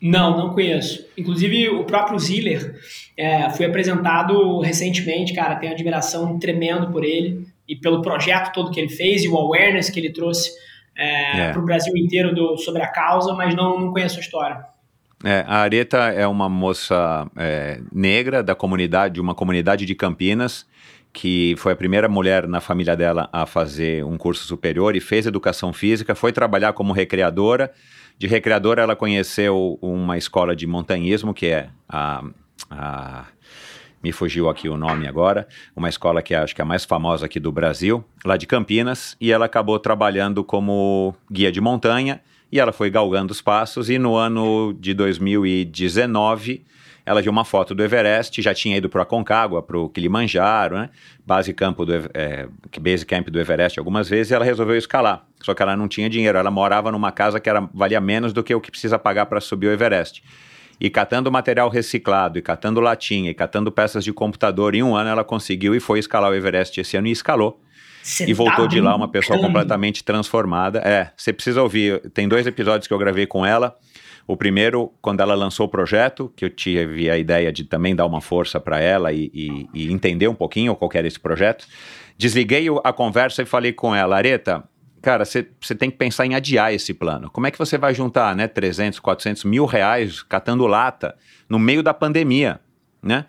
[0.00, 1.06] Não, não conheço.
[1.16, 2.78] Inclusive, o próprio Ziller
[3.16, 8.78] é, foi apresentado recentemente, cara, tenho admiração tremendo por ele e pelo projeto todo que
[8.78, 10.50] ele fez e o awareness que ele trouxe
[10.96, 11.52] é, é.
[11.52, 14.64] para o Brasil inteiro do, sobre a causa, mas não, não conheço a história.
[15.24, 20.66] É, a Areta é uma moça é, negra da comunidade, de uma comunidade de Campinas,
[21.16, 25.24] que foi a primeira mulher na família dela a fazer um curso superior e fez
[25.24, 27.72] educação física, foi trabalhar como recreadora.
[28.18, 32.22] De recreadora, ela conheceu uma escola de montanhismo, que é a,
[32.70, 33.24] a
[34.02, 37.24] me fugiu aqui o nome agora, uma escola que acho que é a mais famosa
[37.24, 42.20] aqui do Brasil, lá de Campinas, e ela acabou trabalhando como guia de montanha,
[42.52, 46.62] e ela foi galgando os passos, e no ano de 2019
[47.06, 50.76] ela viu uma foto do Everest, já tinha ido para o Aconcagua, para o Kilimanjaro,
[50.76, 50.90] né?
[51.24, 52.48] base, campo do, é,
[52.80, 55.24] base camp do Everest algumas vezes, e ela resolveu escalar.
[55.40, 58.42] Só que ela não tinha dinheiro, ela morava numa casa que era, valia menos do
[58.42, 60.20] que o que precisa pagar para subir o Everest.
[60.80, 65.08] E catando material reciclado, e catando latinha, e catando peças de computador, em um ano
[65.08, 67.62] ela conseguiu e foi escalar o Everest esse ano e escalou.
[68.02, 70.80] Cê e voltou tá de lá uma pessoa completamente transformada.
[70.80, 72.00] É, você precisa ouvir.
[72.10, 73.76] Tem dois episódios que eu gravei com ela.
[74.26, 78.06] O primeiro, quando ela lançou o projeto, que eu tive a ideia de também dar
[78.06, 81.66] uma força para ela e, e, e, entender um pouquinho qual era esse projeto.
[82.18, 84.64] Desliguei a conversa e falei com ela, Areta,
[85.00, 85.44] cara, você
[85.78, 87.30] tem que pensar em adiar esse plano.
[87.30, 91.14] Como é que você vai juntar, né, 300, 400 mil reais catando lata
[91.48, 92.58] no meio da pandemia,
[93.00, 93.26] né?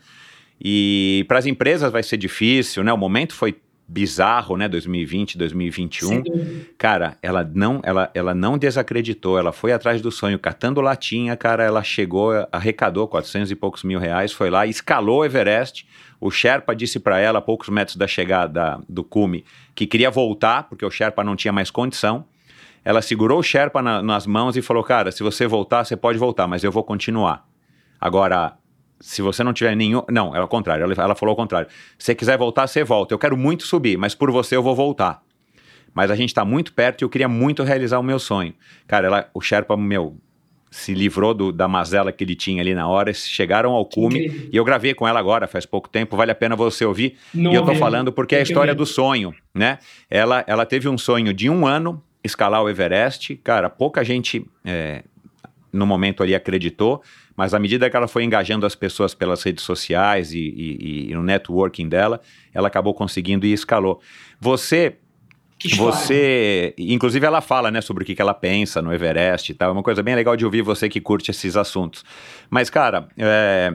[0.60, 2.92] E para as empresas vai ser difícil, né?
[2.92, 3.56] O momento foi
[3.88, 4.68] bizarro, né?
[4.68, 6.08] 2020, 2021.
[6.10, 6.66] Sem dúvida.
[6.78, 11.64] Cara, ela não, ela, ela não desacreditou, ela foi atrás do sonho, catando latinha, cara,
[11.64, 15.88] ela chegou, arrecadou 400 e poucos mil reais, foi lá, escalou o Everest.
[16.20, 20.64] O Sherpa disse para ela, a poucos metros da chegada do cume, que queria voltar,
[20.64, 22.26] porque o Sherpa não tinha mais condição.
[22.84, 26.18] Ela segurou o Sherpa na- nas mãos e falou: Cara, se você voltar, você pode
[26.18, 27.46] voltar, mas eu vou continuar.
[28.00, 28.54] Agora,
[29.00, 30.02] se você não tiver nenhum.
[30.10, 30.84] Não, é o contrário.
[30.84, 31.70] Ela, ela falou o contrário.
[31.98, 33.14] Se você quiser voltar, você volta.
[33.14, 35.22] Eu quero muito subir, mas por você eu vou voltar.
[35.94, 38.54] Mas a gente tá muito perto e eu queria muito realizar o meu sonho.
[38.88, 40.16] Cara, ela, o Sherpa, meu,
[40.70, 44.50] se livrou do- da mazela que ele tinha ali na hora, chegaram ao cume.
[44.52, 47.18] E eu gravei com ela agora, faz pouco tempo, vale a pena você ouvir.
[47.34, 47.80] Não e eu tô ouvi.
[47.80, 49.80] falando porque é a história do sonho, né?
[50.10, 53.36] Ela, ela teve um sonho de um ano escalar o Everest.
[53.38, 55.04] Cara, pouca gente é,
[55.72, 57.02] no momento ali acreditou,
[57.38, 61.14] mas à medida que ela foi engajando as pessoas pelas redes sociais e, e- e
[61.14, 62.20] no networking dela,
[62.54, 64.02] ela acabou conseguindo e escalou.
[64.42, 64.98] Você
[65.76, 69.70] você, inclusive ela fala, né, sobre o que, que ela pensa no Everest e tal,
[69.70, 72.06] é uma coisa bem legal de ouvir você que curte esses assuntos.
[72.50, 73.74] Mas, cara, é,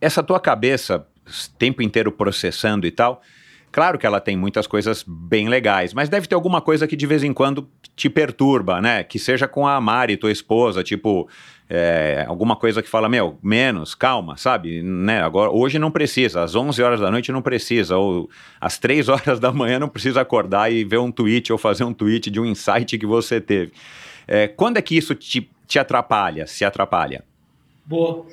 [0.00, 3.22] essa tua cabeça, o tempo inteiro processando e tal,
[3.70, 7.06] claro que ela tem muitas coisas bem legais, mas deve ter alguma coisa que de
[7.06, 9.02] vez em quando te perturba, né?
[9.02, 11.28] Que seja com a Mari, tua esposa, tipo,
[11.68, 14.82] é, alguma coisa que fala, meu, menos, calma, sabe?
[14.82, 15.20] Né?
[15.20, 19.38] Agora, hoje não precisa, às 11 horas da noite não precisa, ou às 3 horas
[19.38, 22.46] da manhã não precisa acordar e ver um tweet ou fazer um tweet de um
[22.46, 23.72] insight que você teve.
[24.26, 27.24] É, quando é que isso te, te atrapalha, se atrapalha?
[27.84, 28.26] Boa.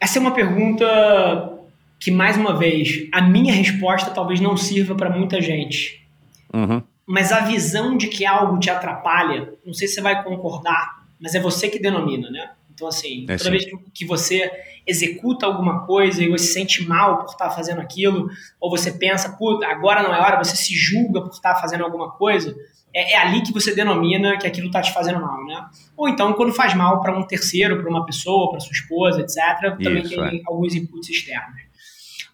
[0.00, 1.57] Essa é uma pergunta
[1.98, 6.06] que, mais uma vez, a minha resposta talvez não sirva para muita gente.
[6.54, 6.82] Uhum.
[7.06, 11.34] Mas a visão de que algo te atrapalha, não sei se você vai concordar, mas
[11.34, 12.50] é você que denomina, né?
[12.72, 13.50] Então, assim, É, toda sim.
[13.50, 14.50] vez que- você
[14.86, 18.30] executa alguma coisa e você se sente mal por estar fazendo aquilo,
[18.60, 22.10] ou você pensa, puta, agora não é hora, você se julga por estar fazendo alguma
[22.12, 22.54] coisa,
[22.94, 25.66] é, é ali que você denomina que aquilo está te fazendo mal, né?
[25.96, 29.76] Ou então, quando faz mal para um terceiro, para uma pessoa, para sua esposa, etc.,
[29.82, 31.67] também Isso, tem alguns inputs externos.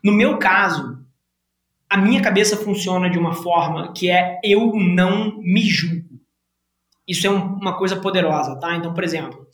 [0.05, 0.99] No meu caso,
[1.89, 6.21] a minha cabeça funciona de uma forma que é eu não me julgo.
[7.09, 8.77] Isso é um- uma coisa poderosa, tá?
[8.77, 9.47] Então, por exemplo,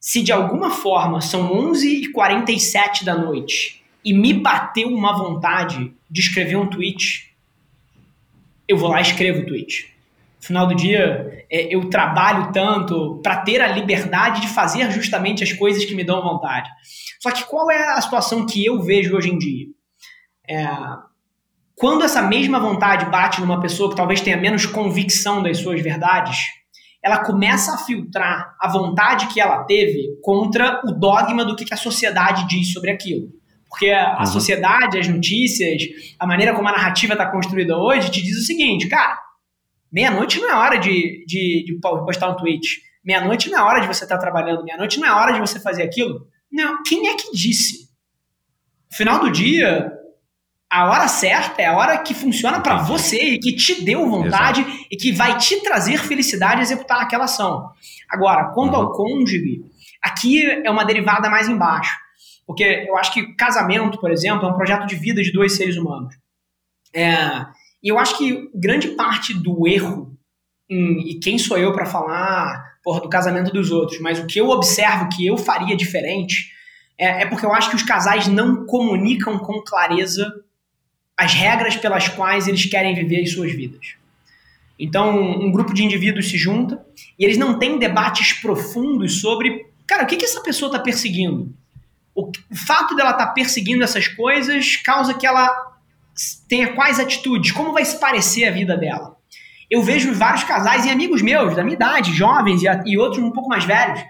[0.00, 6.56] se de alguma forma são 11h47 da noite e me bateu uma vontade de escrever
[6.56, 7.34] um tweet,
[8.68, 9.92] eu vou lá e escrevo o tweet.
[10.40, 15.42] No final do dia, é, eu trabalho tanto para ter a liberdade de fazer justamente
[15.42, 16.68] as coisas que me dão vontade.
[17.20, 19.66] Só que qual é a situação que eu vejo hoje em dia?
[20.48, 20.66] É,
[21.76, 26.38] quando essa mesma vontade bate numa pessoa que talvez tenha menos convicção das suas verdades,
[27.02, 31.76] ela começa a filtrar a vontade que ela teve contra o dogma do que a
[31.76, 33.28] sociedade diz sobre aquilo.
[33.68, 34.26] Porque a Uhum.
[34.26, 35.82] sociedade, as notícias,
[36.18, 39.18] a maneira como a narrativa está construída hoje te diz o seguinte, cara,
[39.92, 42.80] meia-noite não é hora de, de, de postar um tweet.
[43.04, 44.62] Meia-noite não é hora de você estar trabalhando.
[44.64, 46.26] Meia-noite não é hora de você fazer aquilo.
[46.50, 47.88] Não, quem é que disse?
[48.90, 49.92] No final do dia,
[50.74, 54.64] a hora certa é a hora que funciona para você e que te deu vontade
[54.90, 57.70] e que vai te trazer felicidade executar aquela ação.
[58.10, 59.62] Agora, quanto ao cônjuge,
[60.02, 61.96] aqui é uma derivada mais embaixo.
[62.46, 65.76] Porque eu acho que casamento, por exemplo, é um projeto de vida de dois seres
[65.76, 66.14] humanos.
[66.92, 67.46] É,
[67.82, 70.12] e eu acho que grande parte do erro,
[70.68, 74.38] em- e quem sou eu para falar porra, do casamento dos outros, mas o que
[74.40, 76.52] eu observo que eu faria diferente
[76.98, 80.30] é, é porque eu acho que os casais não comunicam com clareza
[81.16, 83.94] as regras pelas quais eles querem viver as suas vidas.
[84.78, 86.84] Então, um grupo de indivíduos se junta
[87.18, 91.54] e eles não têm debates profundos sobre, cara, o que, que essa pessoa está perseguindo?
[92.14, 95.74] O, o fato dela estar perseguindo essas coisas causa que ela
[96.48, 99.16] tenha quais atitudes, como vai se parecer a vida dela.
[99.70, 103.30] Eu vejo vários casais e amigos meus, da minha idade, jovens e, e outros um
[103.30, 104.00] pouco mais velhos,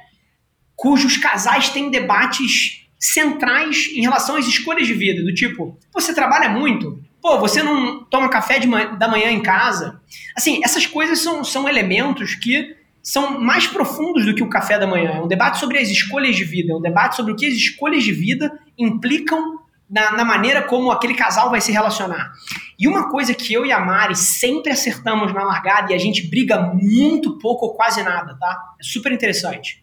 [0.75, 6.49] cujos casais têm debates centrais em relação às escolhas de vida, do tipo, você trabalha
[6.49, 10.01] muito, pô, você não toma café de manhã- da manhã em casa.
[10.37, 14.87] Assim, essas coisas são, são elementos que são mais profundos do que o café da
[14.87, 15.11] manhã.
[15.11, 17.55] É um debate sobre as escolhas de vida, é um debate sobre o que as
[17.55, 19.59] escolhas de vida implicam
[19.91, 22.33] na, na maneira como aquele casal vai se relacionar.
[22.79, 26.27] E uma coisa que eu e a Mari sempre acertamos na largada e a gente
[26.27, 28.75] briga muito pouco ou quase nada, tá?
[28.81, 29.83] É super interessante.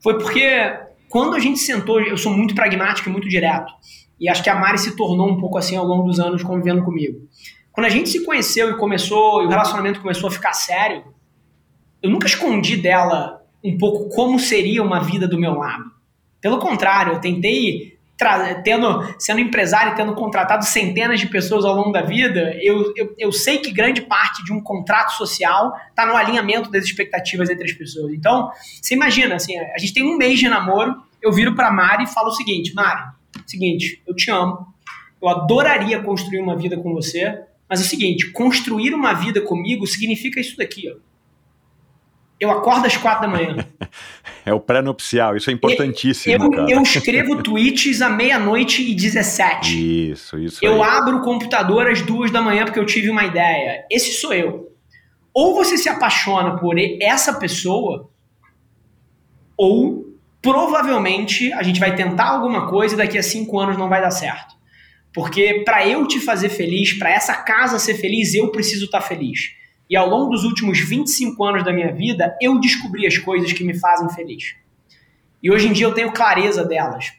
[0.00, 0.72] Foi porque
[1.14, 3.72] quando a gente sentou, eu sou muito pragmático e muito direto.
[4.18, 6.82] E acho que a Mari se tornou um pouco assim ao longo dos anos convivendo
[6.82, 7.28] comigo.
[7.70, 11.04] Quando a gente se conheceu e começou, e o relacionamento começou a ficar sério,
[12.02, 15.84] eu nunca escondi dela um pouco como seria uma vida do meu lado.
[16.40, 17.93] Pelo contrário, eu tentei
[18.62, 23.32] tendo, sendo empresário tendo contratado centenas de pessoas ao longo da vida, eu, eu, eu
[23.32, 27.72] sei que grande parte de um contrato social está no alinhamento das expectativas entre as
[27.72, 28.12] pessoas.
[28.12, 28.50] Então,
[28.80, 32.06] você imagina, assim, a gente tem um mês de namoro, eu viro para Mari e
[32.06, 33.02] falo o seguinte, Mari,
[33.46, 34.66] seguinte, eu te amo,
[35.20, 39.86] eu adoraria construir uma vida com você, mas é o seguinte, construir uma vida comigo
[39.86, 40.96] significa isso daqui, ó.
[42.38, 43.56] Eu acordo às quatro da manhã.
[44.46, 46.54] É o pré-nupcial, isso é importantíssimo.
[46.54, 50.10] Eu, eu escrevo tweets à meia-noite e 17.
[50.10, 50.64] Isso, isso.
[50.64, 50.90] Eu aí.
[50.90, 53.86] abro o computador às duas da manhã porque eu tive uma ideia.
[53.90, 54.70] Esse sou eu.
[55.32, 58.10] Ou você se apaixona por essa pessoa,
[59.56, 60.04] ou
[60.42, 64.10] provavelmente a gente vai tentar alguma coisa e daqui a cinco anos não vai dar
[64.10, 64.54] certo.
[65.12, 69.06] Porque para eu te fazer feliz, para essa casa ser feliz, eu preciso estar tá
[69.06, 69.54] feliz.
[69.88, 73.64] E ao longo dos últimos 25 anos da minha vida, eu descobri as coisas que
[73.64, 74.54] me fazem feliz.
[75.42, 77.12] E hoje em dia eu tenho clareza delas.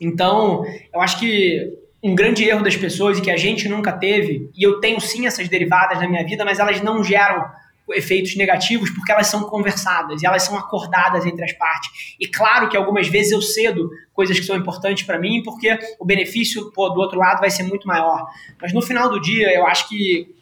[0.00, 4.50] Então, eu acho que um grande erro das pessoas e que a gente nunca teve,
[4.56, 7.44] e eu tenho sim essas derivadas na minha vida, mas elas não geram
[7.92, 11.90] efeitos negativos porque elas são conversadas e elas são acordadas entre as partes.
[12.18, 16.04] E claro que algumas vezes eu cedo coisas que são importantes para mim porque o
[16.04, 18.26] benefício pô, do outro lado vai ser muito maior.
[18.60, 20.34] Mas no final do dia, eu acho que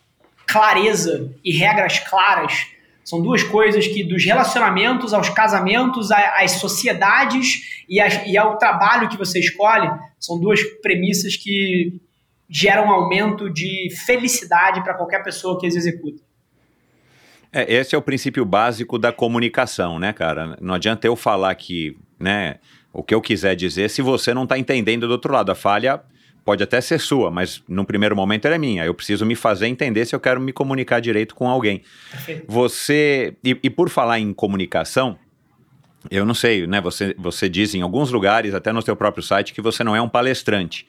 [0.48, 2.66] clareza e regras claras
[3.04, 9.16] são duas coisas que, dos relacionamentos aos casamentos, às sociedades e, e ao trabalho que
[9.16, 9.88] você escolhe,
[10.18, 12.00] são duas premissas que
[12.50, 16.22] geram um aumento de felicidade para qualquer pessoa que as executa.
[17.52, 20.56] É, esse é o princípio básico da comunicação, né, cara?
[20.60, 22.56] Não adianta eu falar que, né,
[22.92, 25.50] o que eu quiser dizer se você não está entendendo do outro lado.
[25.50, 26.02] A falha
[26.48, 28.82] pode até ser sua, mas no primeiro momento ela é minha.
[28.82, 31.82] Eu preciso me fazer entender se eu quero me comunicar direito com alguém.
[32.10, 32.46] Perfeito.
[32.48, 33.36] Você.
[33.44, 35.18] E, e, por falar em comunicação,
[36.10, 36.80] eu não sei, né?
[36.80, 40.00] Você, você diz em alguns lugares, até no seu próprio site, que você não é
[40.00, 40.88] um palestrante.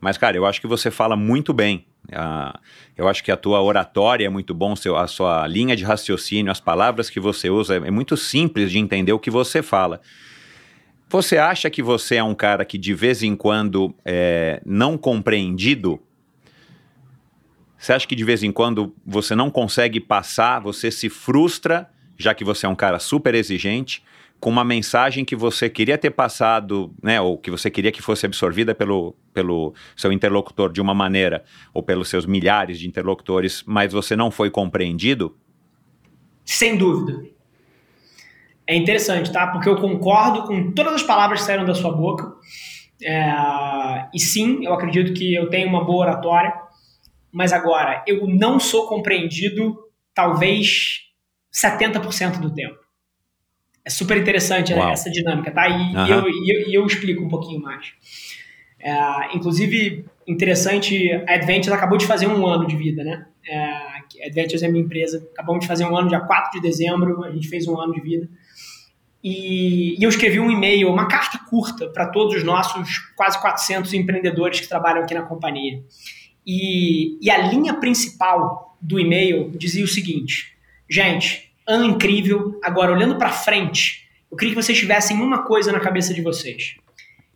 [0.00, 1.84] Mas, cara, eu acho que você fala muito bem.
[2.08, 2.56] Uh,
[2.96, 6.52] eu acho que a tua oratória é muito bom, seu, a sua linha de raciocínio,
[6.52, 10.00] as palavras que você usa, é, é muito simples de entender o que você fala.
[11.12, 16.00] Você acha que você é um cara que de vez em quando é não compreendido?
[17.76, 21.86] Você acha que de vez em quando você não consegue passar, você se frustra,
[22.16, 24.02] já que você é um cara super exigente,
[24.40, 28.24] com uma mensagem que você queria ter passado, né, ou que você queria que fosse
[28.24, 31.44] absorvida pelo, pelo seu interlocutor de uma maneira,
[31.74, 35.36] ou pelos seus milhares de interlocutores, mas você não foi compreendido?
[36.42, 37.31] Sem dúvida
[38.66, 39.46] é interessante, tá?
[39.48, 42.32] Porque eu concordo com todas as palavras que saíram da sua boca.
[43.02, 46.52] É, e sim, eu acredito que eu tenho uma boa oratória,
[47.32, 49.76] mas agora, eu não sou compreendido
[50.14, 51.00] talvez
[51.52, 52.78] 70% do tempo.
[53.84, 54.90] É super interessante Uau.
[54.90, 55.68] essa dinâmica, tá?
[55.68, 56.06] E, uhum.
[56.06, 57.92] eu, eu, eu, explico um pouquinho mais.
[58.78, 63.26] É, inclusive, interessante, a Adventures acabou de fazer um ano de vida, né?
[63.48, 67.32] É, Adventures é minha empresa, acabamos de fazer um ano, dia 4 de dezembro, a
[67.32, 68.28] gente fez um ano de vida.
[69.22, 73.92] E, e eu escrevi um e-mail, uma carta curta para todos os nossos quase 400
[73.94, 75.82] empreendedores que trabalham aqui na companhia.
[76.46, 80.56] E, e a linha principal do e-mail dizia o seguinte:
[80.88, 85.78] gente, ano incrível, agora olhando para frente, eu queria que vocês tivessem uma coisa na
[85.78, 86.74] cabeça de vocês.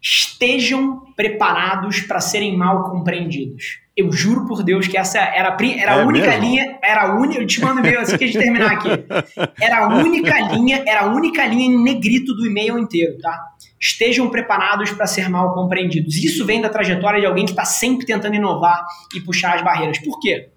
[0.01, 3.81] Estejam preparados para serem mal compreendidos.
[3.97, 6.45] Eu juro por Deus que essa era, a, era a é única mesmo?
[6.45, 8.89] linha, era a única, eu te mando e-mail assim que a gente terminar aqui.
[9.59, 13.43] Era a única linha, era a única linha em negrito do e-mail inteiro, tá?
[13.81, 16.17] Estejam preparados para ser mal compreendidos.
[16.17, 18.85] Isso vem da trajetória de alguém que está sempre tentando inovar
[19.15, 19.99] e puxar as barreiras.
[19.99, 20.51] Por quê?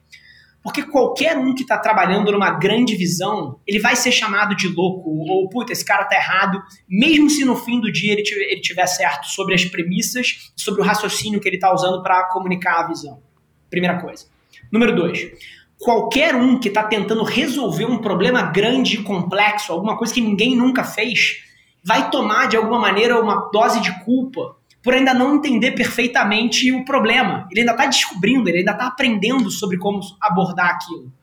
[0.69, 5.09] Porque qualquer um que está trabalhando numa grande visão, ele vai ser chamado de louco,
[5.09, 8.61] ou puta, esse cara tá errado, mesmo se no fim do dia ele tiver, ele
[8.61, 12.87] tiver certo sobre as premissas, sobre o raciocínio que ele está usando para comunicar a
[12.87, 13.19] visão.
[13.67, 14.27] Primeira coisa.
[14.71, 15.31] Número dois.
[15.79, 20.55] Qualquer um que está tentando resolver um problema grande e complexo, alguma coisa que ninguém
[20.55, 21.37] nunca fez,
[21.83, 24.55] vai tomar de alguma maneira uma dose de culpa
[24.89, 27.47] por ainda não entender perfeitamente o problema.
[27.51, 31.13] Ele ainda está descobrindo, ele ainda está aprendendo sobre como abordar aquilo.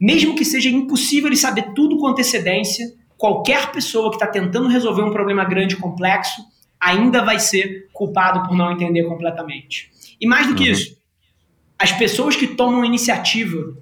[0.00, 2.86] Mesmo que seja impossível ele saber tudo com antecedência,
[3.18, 6.40] qualquer pessoa que está tentando resolver um problema grande e complexo
[6.78, 9.90] ainda vai ser culpado por não entender completamente.
[10.20, 10.70] E mais do que uhum.
[10.70, 10.96] isso,
[11.76, 13.76] as pessoas que tomam iniciativa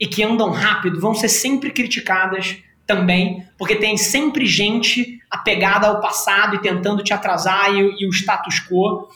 [0.00, 2.56] e que andam rápido vão ser sempre criticadas
[2.86, 8.12] também, porque tem sempre gente apegada ao passado e tentando te atrasar e, e o
[8.12, 9.08] status quo.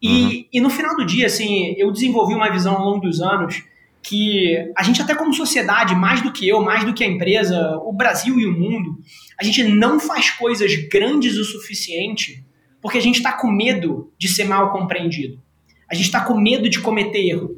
[0.00, 0.44] E, uhum.
[0.52, 3.62] e no final do dia, assim, eu desenvolvi uma visão ao longo dos anos
[4.02, 7.78] que a gente até como sociedade, mais do que eu, mais do que a empresa,
[7.84, 8.98] o Brasil e o mundo,
[9.40, 12.44] a gente não faz coisas grandes o suficiente
[12.82, 15.40] porque a gente está com medo de ser mal compreendido.
[15.88, 17.56] A gente está com medo de cometer erro.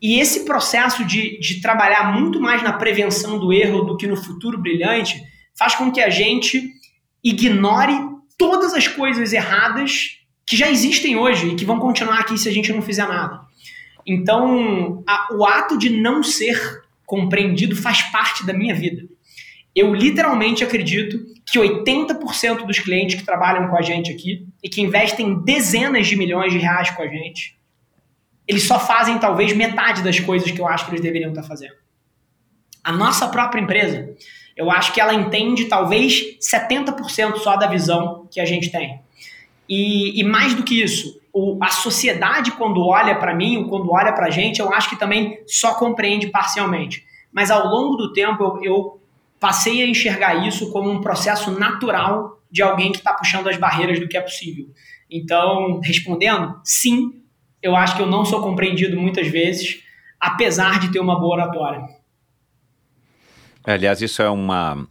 [0.00, 4.16] E esse processo de, de trabalhar muito mais na prevenção do erro do que no
[4.16, 5.22] futuro brilhante
[5.58, 6.72] faz com que a gente
[7.28, 7.92] ignore
[8.38, 12.52] todas as coisas erradas que já existem hoje e que vão continuar aqui se a
[12.52, 13.40] gente não fizer nada.
[14.06, 19.02] Então, a, o ato de não ser compreendido faz parte da minha vida.
[19.74, 24.80] Eu literalmente acredito que 80% dos clientes que trabalham com a gente aqui e que
[24.80, 27.58] investem dezenas de milhões de reais com a gente,
[28.46, 31.74] eles só fazem talvez metade das coisas que eu acho que eles deveriam estar fazendo.
[32.82, 34.08] A nossa própria empresa,
[34.56, 39.00] eu acho que ela entende talvez 70% só da visão que a gente tem.
[39.68, 43.92] E, e mais do que isso, o, a sociedade, quando olha para mim, ou quando
[43.92, 47.04] olha para a gente, eu acho que também só compreende parcialmente.
[47.30, 49.00] Mas ao longo do tempo, eu, eu
[49.38, 54.00] passei a enxergar isso como um processo natural de alguém que está puxando as barreiras
[54.00, 54.70] do que é possível.
[55.10, 57.22] Então, respondendo, sim,
[57.62, 59.82] eu acho que eu não sou compreendido muitas vezes,
[60.18, 61.95] apesar de ter uma boa oratória.
[63.66, 64.86] Aliás, isso é uma,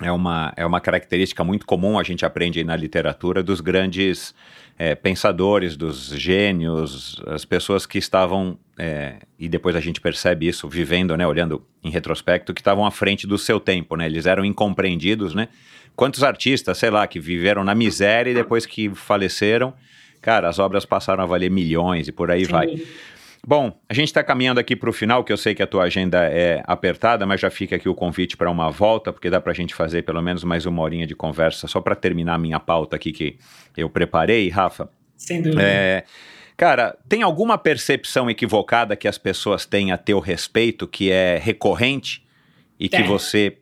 [0.00, 4.32] é uma, é uma característica muito comum, a gente aprende na literatura, dos grandes
[4.78, 10.68] é, pensadores, dos gênios, as pessoas que estavam, é, e depois a gente percebe isso
[10.68, 14.44] vivendo, né, olhando em retrospecto, que estavam à frente do seu tempo, né, eles eram
[14.44, 15.48] incompreendidos, né,
[15.96, 19.74] quantos artistas, sei lá, que viveram na miséria e depois que faleceram,
[20.20, 22.52] cara, as obras passaram a valer milhões e por aí Sim.
[22.52, 22.82] vai.
[23.46, 25.84] Bom, a gente está caminhando aqui para o final, que eu sei que a tua
[25.84, 29.52] agenda é apertada, mas já fica aqui o convite para uma volta, porque dá para
[29.52, 32.58] a gente fazer pelo menos mais uma horinha de conversa, só para terminar a minha
[32.58, 33.38] pauta aqui que
[33.76, 34.88] eu preparei, Rafa.
[35.16, 35.62] Sem dúvida.
[35.62, 36.04] É,
[36.56, 42.26] cara, tem alguma percepção equivocada que as pessoas têm a teu respeito que é recorrente
[42.80, 43.02] e tem.
[43.02, 43.58] que você,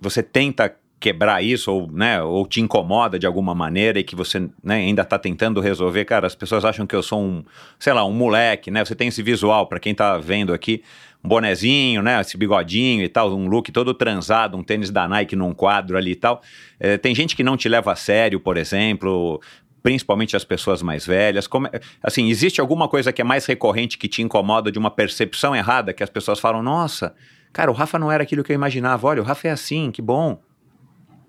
[0.00, 0.74] você tenta
[1.04, 5.02] quebrar isso ou, né, ou te incomoda de alguma maneira e que você né, ainda
[5.02, 7.44] está tentando resolver, cara, as pessoas acham que eu sou um,
[7.78, 8.82] sei lá, um moleque, né?
[8.82, 10.82] Você tem esse visual, para quem está vendo aqui,
[11.22, 12.22] um bonezinho, né?
[12.22, 16.12] Esse bigodinho e tal, um look todo transado, um tênis da Nike num quadro ali
[16.12, 16.40] e tal.
[16.80, 19.42] É, tem gente que não te leva a sério, por exemplo,
[19.82, 21.46] principalmente as pessoas mais velhas.
[21.46, 24.90] Como, é, assim, existe alguma coisa que é mais recorrente que te incomoda de uma
[24.90, 27.14] percepção errada que as pessoas falam, nossa,
[27.52, 29.06] cara, o Rafa não era aquilo que eu imaginava.
[29.06, 30.40] Olha, o Rafa é assim, que bom.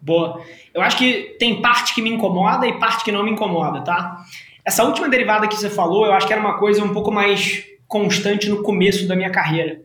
[0.06, 0.40] Boa.
[0.72, 4.24] Eu acho que tem parte que me incomoda e parte que não me incomoda, tá?
[4.64, 7.66] Essa última derivada que você falou, eu acho que era uma coisa um pouco mais
[7.88, 9.82] constante no começo da minha carreira.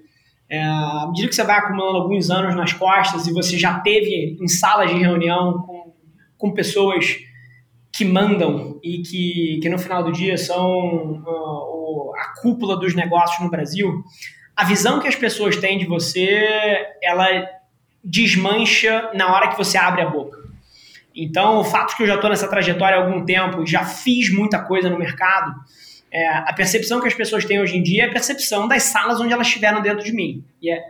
[0.47, 4.37] É, à medida que você vai acumulando alguns anos nas costas e você já teve
[4.39, 5.95] em salas de reunião com,
[6.37, 7.17] com pessoas
[7.91, 13.43] que mandam e que, que no final do dia são uh, a cúpula dos negócios
[13.43, 14.05] no Brasil,
[14.55, 16.47] a visão que as pessoas têm de você,
[17.03, 17.27] ela
[18.03, 20.39] desmancha na hora que você abre a boca.
[21.15, 24.59] Então, o fato que eu já estou nessa trajetória há algum tempo, já fiz muita
[24.61, 25.55] coisa no mercado,
[26.13, 29.21] é, a percepção que as pessoas têm hoje em dia é a percepção das salas
[29.21, 30.83] onde elas estiveram dentro de mim, e é,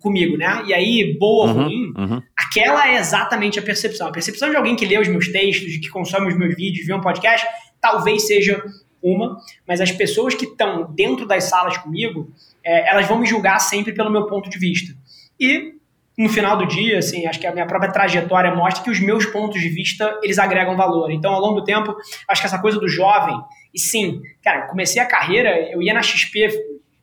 [0.00, 0.62] comigo, né?
[0.66, 2.22] E aí, boa ou uhum, ruim, uhum.
[2.36, 4.08] aquela é exatamente a percepção.
[4.08, 6.86] A percepção de alguém que lê os meus textos, de que consome os meus vídeos,
[6.86, 7.46] vê um podcast,
[7.80, 8.62] talvez seja
[9.02, 12.30] uma, mas as pessoas que estão dentro das salas comigo,
[12.64, 14.94] é, elas vão me julgar sempre pelo meu ponto de vista.
[15.38, 15.75] E
[16.18, 19.26] no final do dia, assim, acho que a minha própria trajetória mostra que os meus
[19.26, 21.10] pontos de vista, eles agregam valor.
[21.10, 21.94] Então, ao longo do tempo,
[22.28, 23.38] acho que essa coisa do jovem,
[23.74, 26.48] e sim, cara, comecei a carreira, eu ia na XP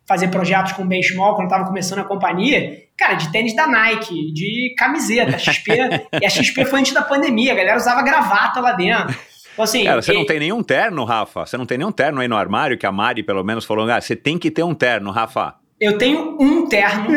[0.07, 4.33] fazer projetos com o Small quando estava começando a companhia, cara, de tênis da Nike,
[4.33, 5.71] de camiseta, XP,
[6.19, 9.15] e a XP foi antes da pandemia, a galera usava gravata lá dentro.
[9.53, 10.15] Então, assim, Cara, você e...
[10.15, 11.45] não tem nenhum terno, Rafa?
[11.45, 14.01] Você não tem nenhum terno aí no armário que a Mari, pelo menos, falou, ah,
[14.01, 15.53] você tem que ter um terno, Rafa.
[15.83, 17.09] Eu tenho um terno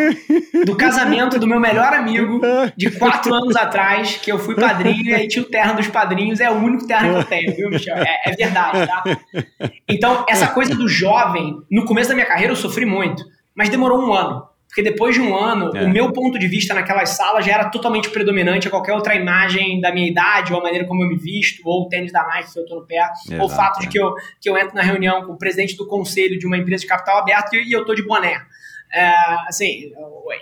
[0.64, 2.40] do casamento do meu melhor amigo
[2.76, 6.40] de quatro anos atrás, que eu fui padrinho e aí tinha o terno dos padrinhos,
[6.40, 7.96] é o único terno que eu tenho, viu, Michel?
[7.96, 9.04] É, é verdade, tá?
[9.88, 13.22] Então, essa coisa do jovem, no começo da minha carreira eu sofri muito,
[13.54, 14.42] mas demorou um ano.
[14.66, 15.84] Porque depois de um ano, é.
[15.84, 19.80] o meu ponto de vista naquelas salas já era totalmente predominante a qualquer outra imagem
[19.80, 22.52] da minha idade, ou a maneira como eu me visto, ou o tênis da Nike
[22.52, 24.74] que eu tô no pé, Exato, ou o fato de que eu, que eu entro
[24.74, 27.84] na reunião com o presidente do conselho de uma empresa de capital aberto e eu
[27.84, 28.42] tô de boné.
[28.96, 29.14] É,
[29.46, 29.92] assim,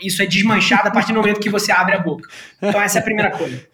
[0.00, 2.28] isso é desmanchado a partir do momento que você abre a boca.
[2.62, 3.66] Então, essa é a primeira coisa.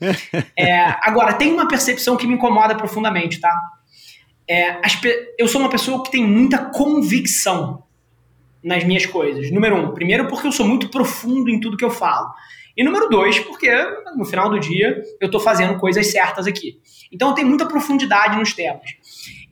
[0.57, 3.55] É, agora, tem uma percepção que me incomoda profundamente, tá?
[4.49, 4.81] É,
[5.39, 7.85] eu sou uma pessoa que tem muita convicção
[8.65, 9.51] nas minhas coisas.
[9.51, 12.33] Número um, primeiro porque eu sou muito profundo em tudo que eu falo.
[12.77, 13.71] E número dois, porque
[14.17, 16.81] no final do dia eu estou fazendo coisas certas aqui.
[17.13, 18.91] Então eu tenho muita profundidade nos temas.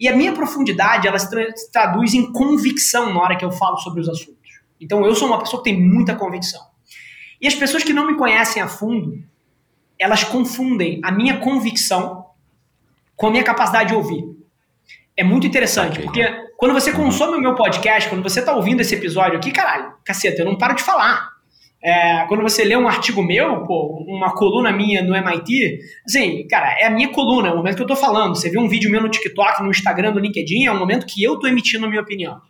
[0.00, 1.28] E a minha profundidade, ela se
[1.70, 4.37] traduz em convicção na hora que eu falo sobre os assuntos.
[4.80, 6.60] Então eu sou uma pessoa que tem muita convicção.
[7.40, 9.22] E as pessoas que não me conhecem a fundo,
[9.98, 12.26] elas confundem a minha convicção
[13.16, 14.24] com a minha capacidade de ouvir.
[15.16, 16.04] É muito interessante, okay.
[16.04, 19.92] porque quando você consome o meu podcast, quando você está ouvindo esse episódio aqui, caralho,
[20.04, 21.28] caceta, eu não paro de falar.
[21.82, 26.76] É, quando você lê um artigo meu, pô, uma coluna minha no MIT, assim, cara,
[26.80, 28.34] é a minha coluna, é o momento que eu tô falando.
[28.34, 31.22] Você vê um vídeo meu no TikTok, no Instagram, no LinkedIn, é o momento que
[31.22, 32.40] eu tô emitindo a minha opinião.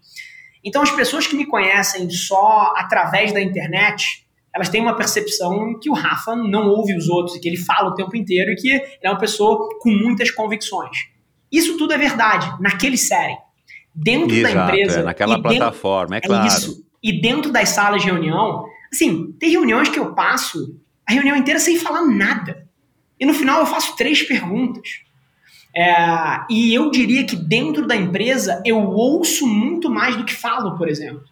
[0.64, 5.90] Então, as pessoas que me conhecem só através da internet, elas têm uma percepção que
[5.90, 8.70] o Rafa não ouve os outros e que ele fala o tempo inteiro e que
[8.70, 11.08] ele é uma pessoa com muitas convicções.
[11.50, 13.36] Isso tudo é verdade, naquele série.
[13.94, 15.00] Dentro Exato, da empresa.
[15.00, 16.44] É, naquela plataforma, é claro.
[16.44, 16.84] É isso.
[17.02, 21.60] E dentro das salas de reunião, Assim, tem reuniões que eu passo a reunião inteira
[21.60, 22.66] sem falar nada.
[23.20, 24.88] E no final eu faço três perguntas.
[25.78, 30.76] É, e eu diria que dentro da empresa eu ouço muito mais do que falo,
[30.76, 31.22] por exemplo.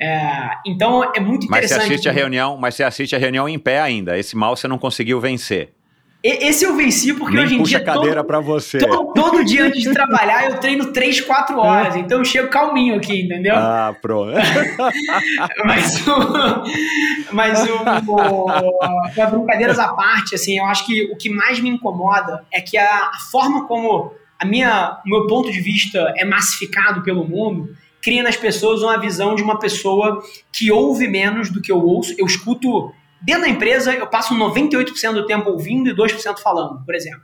[0.00, 1.50] É, então é muito interessante.
[1.50, 4.16] Mas você assiste a reunião, mas você assiste a reunião em pé ainda.
[4.16, 5.74] Esse mal você não conseguiu vencer.
[6.22, 7.86] Esse eu venci porque Nem hoje em puxa dia.
[7.86, 8.78] cadeira para você.
[8.78, 11.94] Todo, todo, dia antes de trabalhar eu treino 3, 4 horas.
[11.94, 13.54] Então eu chego calminho aqui, entendeu?
[13.54, 14.32] Ah, pronto.
[15.64, 17.32] mas o.
[17.32, 17.76] Mas o.
[17.76, 22.76] o brincadeiras à parte, assim, eu acho que o que mais me incomoda é que
[22.76, 27.76] a, a forma como a minha, o meu ponto de vista é massificado pelo mundo
[28.02, 32.14] cria nas pessoas uma visão de uma pessoa que ouve menos do que eu ouço.
[32.16, 36.94] Eu escuto Dentro da empresa, eu passo 98% do tempo ouvindo e 2% falando, por
[36.94, 37.22] exemplo.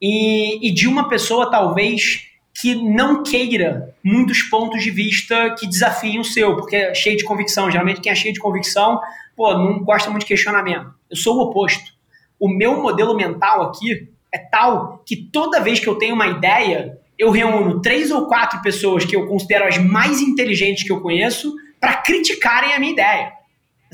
[0.00, 2.26] E, e de uma pessoa, talvez,
[2.60, 7.24] que não queira muitos pontos de vista que desafiem o seu, porque é cheio de
[7.24, 7.70] convicção.
[7.70, 9.00] Geralmente, quem é cheio de convicção,
[9.36, 10.90] pô, não gosta muito de questionamento.
[11.10, 11.92] Eu sou o oposto.
[12.38, 16.98] O meu modelo mental aqui é tal que toda vez que eu tenho uma ideia,
[17.18, 21.54] eu reúno três ou quatro pessoas que eu considero as mais inteligentes que eu conheço
[21.80, 23.32] para criticarem a minha ideia.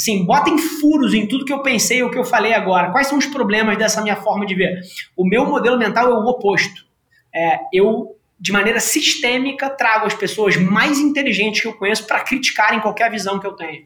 [0.03, 2.91] Assim, botem furos em tudo que eu pensei ou que eu falei agora.
[2.91, 4.81] Quais são os problemas dessa minha forma de ver?
[5.17, 6.85] O meu modelo mental é o oposto.
[7.33, 12.81] É, eu, de maneira sistêmica, trago as pessoas mais inteligentes que eu conheço para criticarem
[12.81, 13.85] qualquer visão que eu tenho.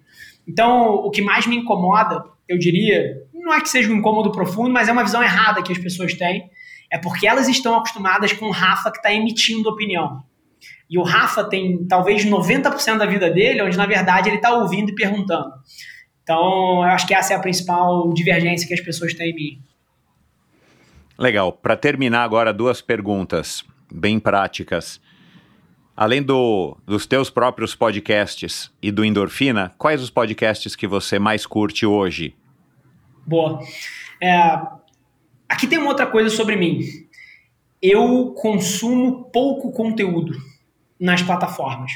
[0.49, 4.71] Então, o que mais me incomoda, eu diria, não é que seja um incômodo profundo,
[4.71, 6.49] mas é uma visão errada que as pessoas têm.
[6.91, 10.23] É porque elas estão acostumadas com o Rafa que está emitindo opinião.
[10.89, 14.91] E o Rafa tem talvez 90% da vida dele, onde na verdade ele está ouvindo
[14.91, 15.51] e perguntando.
[16.27, 19.63] Então, eu acho que essa é a principal divergência que as pessoas têm em mim.
[21.17, 21.53] Legal.
[21.53, 25.01] Para terminar agora, duas perguntas bem práticas.
[25.97, 31.47] Além do, dos teus próprios podcasts e do Endorfina, quais os podcasts que você mais
[31.47, 32.35] curte hoje?
[33.25, 33.61] Boa.
[34.21, 34.61] É,
[35.49, 36.81] aqui tem uma outra coisa sobre mim.
[37.81, 40.37] Eu consumo pouco conteúdo
[40.99, 41.93] nas plataformas.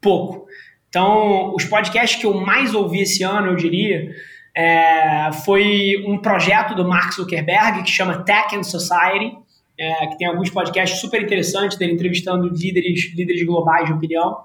[0.00, 0.48] Pouco.
[0.92, 4.14] Então, os podcasts que eu mais ouvi esse ano, eu diria,
[4.54, 9.34] é, foi um projeto do Mark Zuckerberg que chama Tech and Society,
[9.80, 14.36] é, que tem alguns podcasts super interessantes dele entrevistando líderes, líderes globais de opinião.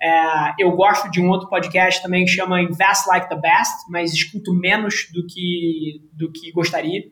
[0.00, 4.14] É, eu gosto de um outro podcast também que chama Invest Like the Best, mas
[4.14, 7.02] escuto menos do que, do que gostaria.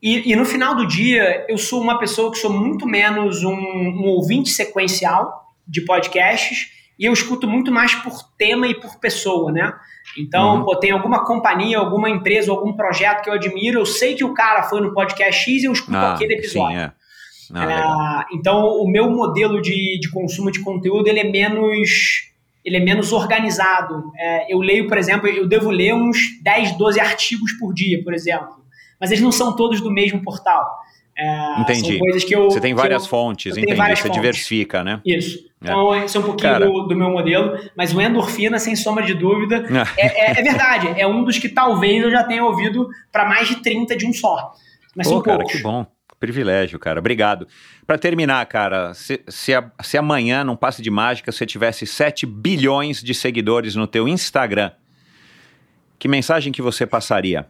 [0.00, 3.56] E, e no final do dia, eu sou uma pessoa que sou muito menos um,
[3.56, 9.50] um ouvinte sequencial de podcasts e eu escuto muito mais por tema e por pessoa,
[9.50, 9.72] né?
[10.18, 10.64] Então, uhum.
[10.64, 14.34] pô, tem alguma companhia, alguma empresa, algum projeto que eu admiro, eu sei que o
[14.34, 16.76] cara foi no podcast X e eu escuto ah, aquele episódio.
[16.76, 16.92] Sim, é.
[17.52, 22.32] Ah, é, então, o meu modelo de, de consumo de conteúdo ele é menos
[22.64, 24.10] ele é menos organizado.
[24.16, 28.14] É, eu leio, por exemplo, eu devo ler uns 10, 12 artigos por dia, por
[28.14, 28.64] exemplo.
[28.98, 30.66] Mas eles não são todos do mesmo portal.
[31.16, 32.00] É, entendi.
[32.30, 33.74] Eu, você tem várias eu, fontes, entendi.
[33.74, 34.20] Várias você fontes.
[34.20, 35.00] diversifica, né?
[35.06, 35.38] Isso.
[35.62, 35.68] É.
[35.68, 36.04] Então, é.
[36.04, 39.64] esse é um pouquinho do, do, meu modelo, mas o endorfina, sem sombra de dúvida,
[39.96, 40.88] é, é, é, verdade.
[41.00, 44.12] É um dos que talvez eu já tenha ouvido para mais de 30 de um
[44.12, 44.52] só.
[44.96, 45.56] Mas Pô, cara, poucos.
[45.56, 45.86] que bom.
[46.18, 47.00] Privilégio, cara.
[47.00, 47.46] Obrigado.
[47.86, 52.24] Para terminar, cara, se, se, a, se amanhã, não passe de mágica, você tivesse 7
[52.24, 54.72] bilhões de seguidores no teu Instagram,
[55.98, 57.46] que mensagem que você passaria?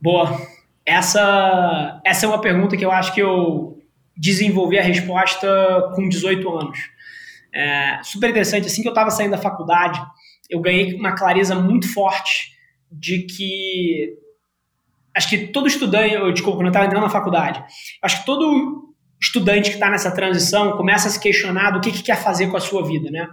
[0.00, 0.38] Boa.
[0.86, 3.78] Essa, essa é uma pergunta que eu acho que eu
[4.16, 6.78] desenvolvi a resposta com 18 anos.
[7.52, 10.00] É, super interessante, assim que eu estava saindo da faculdade,
[10.50, 12.52] eu ganhei uma clareza muito forte
[12.90, 14.18] de que
[15.16, 17.62] acho que todo estudante, eu, desculpa, quando eu estava entrando na faculdade,
[18.02, 22.02] acho que todo estudante que está nessa transição começa a se questionar do que, que
[22.02, 23.28] quer fazer com a sua vida, né?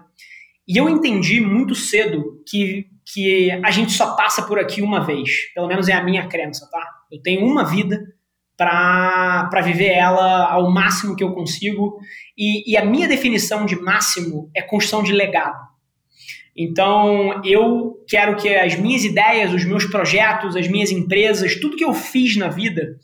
[0.68, 5.52] E eu entendi muito cedo que, que a gente só passa por aqui uma vez,
[5.54, 7.01] pelo menos é a minha crença, tá?
[7.12, 8.02] Eu tenho uma vida
[8.58, 11.98] para viver ela ao máximo que eu consigo.
[12.38, 15.60] E, e, a minha definição de máximo é construção de legado.
[16.56, 21.84] Então, eu quero que as minhas ideias, os meus projetos, as minhas empresas, tudo que
[21.84, 22.98] eu fiz na vida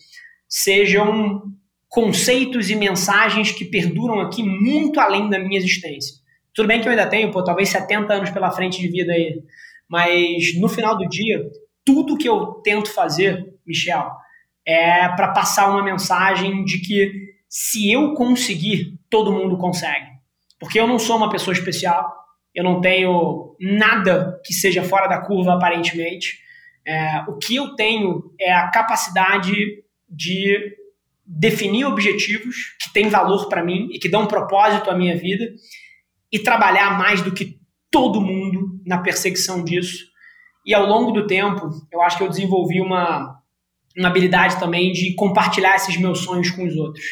[0.48, 1.42] sejam
[1.90, 6.16] conceitos e mensagens que perduram aqui muito além da minha existência.
[6.54, 9.42] Tudo bem que eu ainda tenho, pô, talvez 70 anos pela frente de vida aí,
[9.90, 11.50] mas no final do dia,
[11.88, 14.12] tudo que eu tento fazer, Michel,
[14.66, 17.14] é para passar uma mensagem de que
[17.48, 20.06] se eu conseguir, todo mundo consegue.
[20.60, 22.14] Porque eu não sou uma pessoa especial,
[22.54, 26.40] eu não tenho nada que seja fora da curva aparentemente.
[26.86, 29.56] É, o que eu tenho é a capacidade
[30.10, 30.76] de
[31.26, 35.46] definir objetivos que têm valor para mim e que dão propósito à minha vida
[36.30, 37.58] e trabalhar mais do que
[37.90, 40.17] todo mundo na perseguição disso.
[40.68, 43.40] E ao longo do tempo, eu acho que eu desenvolvi uma,
[43.98, 47.06] uma habilidade também de compartilhar esses meus sonhos com os outros.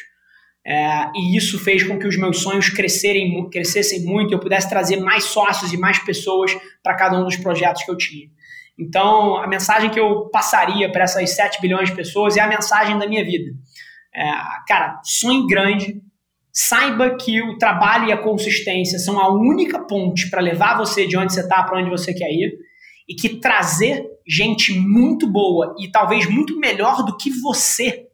[0.67, 4.67] É, e isso fez com que os meus sonhos crescerem, crescessem muito e eu pudesse
[4.67, 6.51] trazer mais sócios e mais pessoas
[6.83, 8.27] para cada um dos projetos que eu tinha.
[8.77, 12.99] Então, a mensagem que eu passaria para essas 7 bilhões de pessoas é a mensagem
[12.99, 13.51] da minha vida.
[14.13, 14.31] É,
[14.67, 16.01] cara, sonhe grande,
[16.51, 21.15] saiba que o trabalho e a consistência são a única ponte para levar você de
[21.15, 22.64] onde você está para onde você quer ir
[23.07, 28.07] e que trazer gente muito boa e talvez muito melhor do que você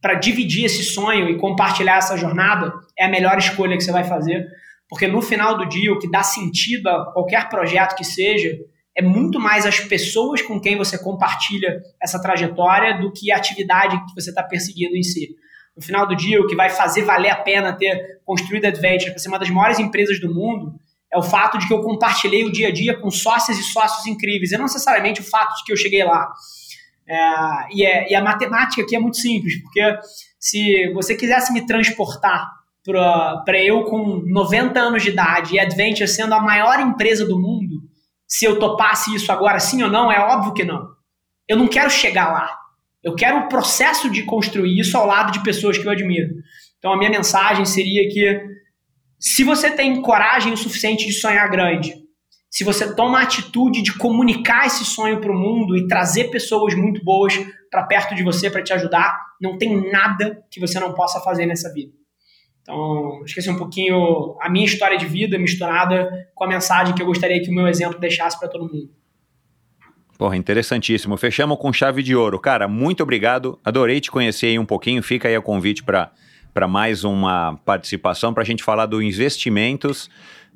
[0.00, 4.04] para dividir esse sonho e compartilhar essa jornada é a melhor escolha que você vai
[4.04, 4.46] fazer,
[4.88, 8.56] porque no final do dia o que dá sentido a qualquer projeto que seja
[8.96, 13.98] é muito mais as pessoas com quem você compartilha essa trajetória do que a atividade
[14.06, 15.36] que você está perseguindo em si.
[15.76, 19.10] No final do dia, o que vai fazer valer a pena ter construído a Adventure
[19.10, 20.80] para ser uma das maiores empresas do mundo
[21.16, 24.06] é o fato de que eu compartilhei o dia a dia com sócios e sócios
[24.06, 26.30] incríveis, e não necessariamente o fato de que eu cheguei lá.
[27.08, 27.18] É,
[27.72, 29.80] e, é, e, a matemática aqui é muito simples, porque
[30.38, 32.50] se você quisesse me transportar
[32.84, 37.82] para eu com 90 anos de idade e Adventure sendo a maior empresa do mundo,
[38.28, 40.88] se eu topasse isso agora sim ou não, é óbvio que não.
[41.48, 42.50] Eu não quero chegar lá.
[43.02, 46.28] Eu quero o processo de construir isso ao lado de pessoas que eu admiro.
[46.78, 48.56] Então a minha mensagem seria que
[49.18, 51.94] se você tem coragem o suficiente de sonhar grande,
[52.50, 56.74] se você toma a atitude de comunicar esse sonho para o mundo e trazer pessoas
[56.74, 57.34] muito boas
[57.70, 61.46] para perto de você para te ajudar, não tem nada que você não possa fazer
[61.46, 61.92] nessa vida.
[62.62, 67.06] Então, esqueci um pouquinho a minha história de vida misturada com a mensagem que eu
[67.06, 68.90] gostaria que o meu exemplo deixasse para todo mundo.
[70.18, 71.16] Porra, interessantíssimo.
[71.16, 72.40] Fechamos com chave de ouro.
[72.40, 73.60] Cara, muito obrigado.
[73.62, 75.02] Adorei te conhecer aí um pouquinho.
[75.02, 76.10] Fica aí o convite para
[76.64, 80.08] mais uma participação para a gente falar do investimentos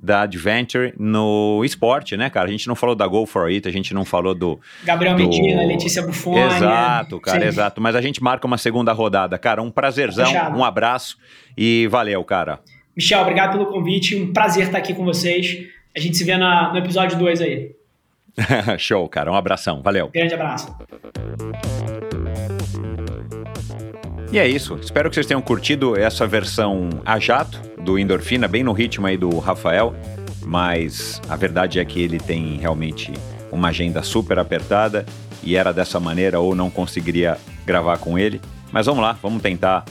[0.03, 2.49] da Adventure no esporte, né, cara?
[2.49, 4.59] A gente não falou da Go for It, a gente não falou do.
[4.85, 5.23] Gabriel do...
[5.23, 6.41] Medina, Letícia Buffoni.
[6.41, 7.47] Exato, cara, Sim.
[7.47, 7.81] exato.
[7.81, 9.39] Mas a gente marca uma segunda rodada.
[9.39, 10.57] Cara, um prazerzão, Fechado.
[10.57, 11.19] um abraço
[11.57, 12.61] e valeu, cara.
[12.97, 14.17] Michel, obrigado pelo convite.
[14.17, 15.67] Um prazer estar aqui com vocês.
[15.95, 17.73] A gente se vê na, no episódio 2 aí.
[18.79, 19.31] Show, cara.
[19.31, 19.83] Um abração.
[19.83, 20.09] Valeu.
[20.09, 20.75] Grande abraço.
[24.33, 24.79] E é isso.
[24.81, 29.17] Espero que vocês tenham curtido essa versão a jato do Endorfina, bem no ritmo aí
[29.17, 29.93] do Rafael.
[30.43, 33.13] Mas a verdade é que ele tem realmente
[33.51, 35.05] uma agenda super apertada
[35.43, 38.41] e era dessa maneira ou não conseguiria gravar com ele.
[38.71, 39.85] Mas vamos lá, vamos tentar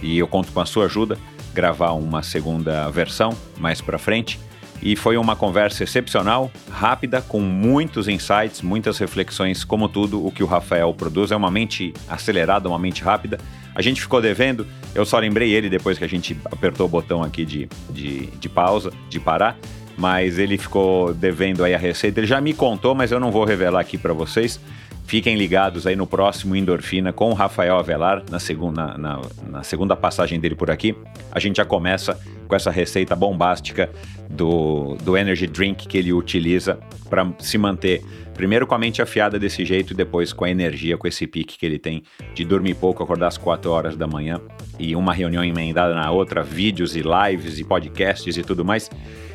[0.00, 1.18] e eu conto com a sua ajuda
[1.52, 4.38] gravar uma segunda versão mais para frente.
[4.82, 10.42] E foi uma conversa excepcional, rápida, com muitos insights, muitas reflexões, como tudo o que
[10.42, 11.32] o Rafael produz.
[11.32, 13.38] É uma mente acelerada, uma mente rápida.
[13.80, 17.22] A gente ficou devendo, eu só lembrei ele depois que a gente apertou o botão
[17.22, 19.56] aqui de, de, de pausa, de parar,
[19.96, 22.20] mas ele ficou devendo aí a receita.
[22.20, 24.60] Ele já me contou, mas eu não vou revelar aqui para vocês.
[25.06, 29.96] Fiquem ligados aí no próximo Endorfina com o Rafael Avelar, na segunda, na, na segunda
[29.96, 30.94] passagem dele por aqui.
[31.32, 33.88] A gente já começa com essa receita bombástica
[34.28, 36.78] do, do energy drink que ele utiliza
[37.08, 38.04] para se manter
[38.40, 41.58] primeiro com a mente afiada desse jeito e depois com a energia, com esse pique
[41.58, 42.02] que ele tem
[42.34, 44.40] de dormir pouco, acordar às 4 horas da manhã
[44.78, 48.90] e uma reunião emendada na outra, vídeos e lives e podcasts e tudo mais.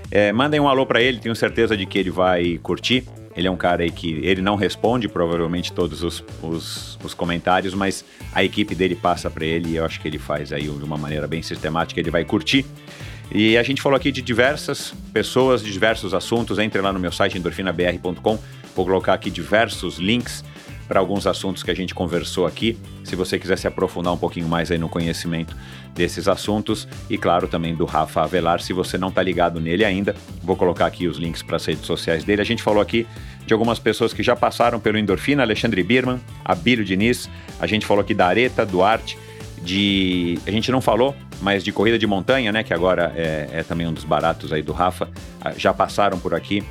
[0.09, 3.03] É, mandem um alô para ele, tenho certeza de que ele vai curtir.
[3.37, 7.75] Ele é um cara aí que ele não responde provavelmente todos os, os, os comentários,
[7.75, 8.03] mas
[8.33, 10.97] a equipe dele passa para ele e eu acho que ele faz aí de uma
[10.97, 12.65] maneira bem sistemática, ele vai curtir.
[13.31, 16.59] E a gente falou aqui de diversas pessoas, de diversos assuntos.
[16.59, 18.39] Entre lá no meu site endorfinabr.com,
[18.75, 20.43] vou colocar aqui diversos links
[20.87, 22.77] para alguns assuntos que a gente conversou aqui.
[23.03, 25.55] Se você quiser se aprofundar um pouquinho mais aí no conhecimento
[25.93, 26.87] desses assuntos.
[27.09, 30.85] E claro também do Rafa Avelar, se você não está ligado nele ainda, vou colocar
[30.85, 32.41] aqui os links para as redes sociais dele.
[32.41, 33.07] A gente falou aqui
[33.47, 37.29] de algumas pessoas que já passaram pelo Endorfina, Alexandre Birman, Abílio Diniz,
[37.59, 39.17] a gente falou aqui da Areta, Duarte,
[39.61, 43.63] de a gente não falou, mas de corrida de montanha, né, que agora é, é
[43.63, 45.09] também um dos baratos aí do Rafa,
[45.41, 46.63] ah, já passaram por aqui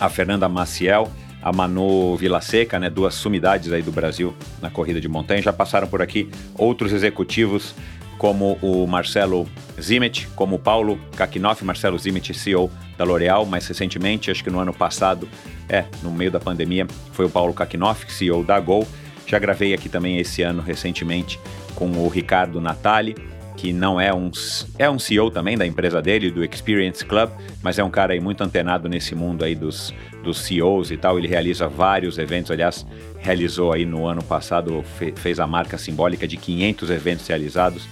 [0.00, 1.10] a Fernanda Maciel,
[1.42, 5.42] a Manu Vila Seca, né, duas sumidades aí do Brasil na corrida de montanha.
[5.42, 7.74] Já passaram por aqui outros executivos
[8.18, 9.48] como o Marcelo
[9.80, 14.58] Zimet, como o Paulo Kakinoff, Marcelo Zimet, CEO da L'Oréal, mais recentemente, acho que no
[14.58, 15.28] ano passado,
[15.68, 18.86] é, no meio da pandemia, foi o Paulo Kakinoff, CEO da Gol.
[19.24, 21.38] Já gravei aqui também esse ano recentemente
[21.76, 23.14] com o Ricardo Natali,
[23.58, 24.30] que não é um,
[24.78, 27.28] é um CEO também da empresa dele, do Experience Club,
[27.60, 31.18] mas é um cara aí muito antenado nesse mundo aí dos, dos CEOs e tal.
[31.18, 32.86] Ele realiza vários eventos, aliás,
[33.18, 37.88] realizou aí no ano passado, fe, fez a marca simbólica de 500 eventos realizados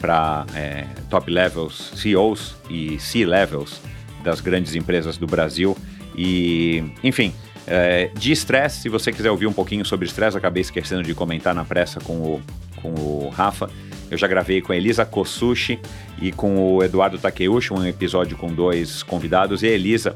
[0.00, 3.80] para é, top levels, CEOs e C-levels
[4.24, 5.78] das grandes empresas do Brasil.
[6.18, 7.32] E, enfim,
[7.64, 11.54] é, de estresse, se você quiser ouvir um pouquinho sobre estresse, acabei esquecendo de comentar
[11.54, 12.42] na pressa com o,
[12.82, 13.70] com o Rafa.
[14.10, 15.78] Eu já gravei com a Elisa Kosushi
[16.20, 19.62] e com o Eduardo Takeuchi, um episódio com dois convidados.
[19.62, 20.14] E a Elisa,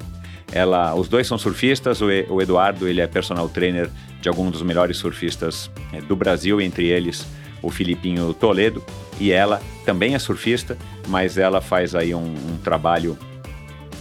[0.53, 2.01] ela, os dois são surfistas.
[2.01, 3.91] O, o Eduardo, ele é personal trainer
[4.21, 7.27] de alguns dos melhores surfistas é, do Brasil, entre eles
[7.63, 8.83] o Filipinho Toledo.
[9.19, 10.77] E ela também é surfista,
[11.09, 13.19] mas ela faz aí um, um trabalho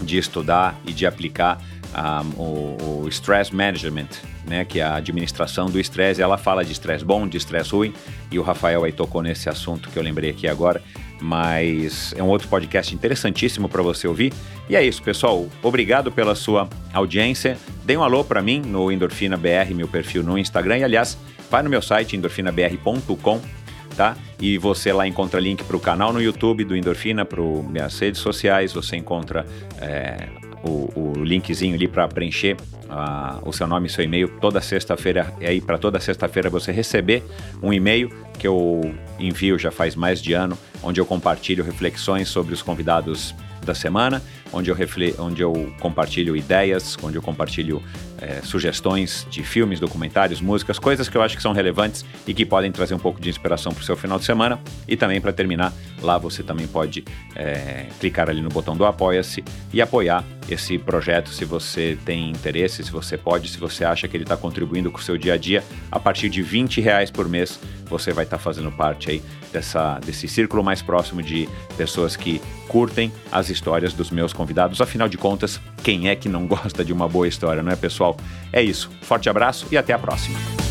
[0.01, 1.59] de estudar e de aplicar
[1.95, 4.07] um, o, o, stress management,
[4.45, 6.21] né, que é a administração do estresse.
[6.21, 7.93] Ela fala de estresse bom, de estresse ruim,
[8.31, 10.81] e o Rafael aí tocou nesse assunto que eu lembrei aqui agora.
[11.21, 14.33] Mas é um outro podcast interessantíssimo para você ouvir.
[14.69, 15.47] E é isso, pessoal.
[15.61, 17.57] Obrigado pela sua audiência.
[17.83, 20.77] Dê um alô para mim no Endorfina BR, meu perfil no Instagram.
[20.77, 21.17] E aliás,
[21.49, 23.41] vai no meu site endorfinabr.com
[23.99, 24.15] tá?
[24.39, 28.21] E você lá encontra link para o canal no YouTube do Endorfina, para minhas redes
[28.21, 29.45] sociais, você encontra
[29.81, 30.29] é,
[30.63, 32.55] o, o, linkzinho ali para preencher
[32.85, 35.33] uh, o seu nome e seu e-mail toda sexta-feira.
[35.39, 37.23] E aí, para toda sexta-feira você receber
[37.61, 42.53] um e-mail que eu envio já faz mais de ano, onde eu compartilho reflexões sobre
[42.53, 44.21] os convidados da semana,
[44.51, 47.81] onde eu, refle onde eu compartilho ideias, onde eu compartilho
[48.21, 52.45] é, sugestões de filmes, documentários, músicas, coisas que eu acho que são relevantes e que
[52.45, 54.59] podem trazer um pouco de inspiração para o seu final de semana.
[54.87, 57.03] E também, para terminar, lá você também pode
[57.35, 62.83] é, clicar ali no botão do Apoia-se e apoiar esse projeto se você tem interesse,
[62.83, 65.37] se você pode, se você acha que ele está contribuindo com o seu dia a
[65.37, 65.63] dia.
[65.91, 69.99] A partir de 20 reais por mês, você vai estar tá fazendo parte aí dessa,
[69.99, 71.47] desse círculo mais próximo de
[71.77, 74.79] pessoas que curtem as histórias dos meus convidados.
[74.81, 78.15] Afinal de contas, quem é que não gosta de uma boa história, não é, pessoal?
[78.53, 78.89] É isso.
[79.01, 80.68] Forte abraço e até a próxima.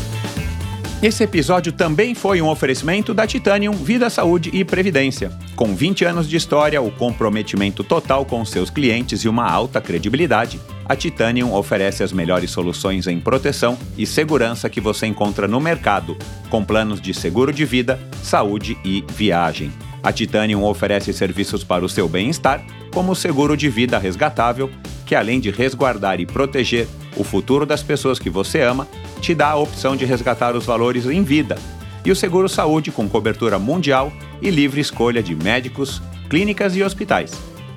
[1.01, 5.31] Esse episódio também foi um oferecimento da Titanium Vida, Saúde e Previdência.
[5.55, 10.59] Com 20 anos de história, o comprometimento total com seus clientes e uma alta credibilidade,
[10.85, 16.17] a Titanium oferece as melhores soluções em proteção e segurança que você encontra no mercado,
[16.49, 19.71] com planos de seguro de vida, saúde e viagem.
[20.01, 22.63] A Titanium oferece serviços para o seu bem-estar,
[22.93, 24.69] como o seguro de vida resgatável,
[25.05, 28.87] que além de resguardar e proteger o futuro das pessoas que você ama,
[29.19, 31.57] te dá a opção de resgatar os valores em vida.
[32.05, 34.11] E o seguro saúde com cobertura mundial
[34.41, 37.33] e livre escolha de médicos, clínicas e hospitais.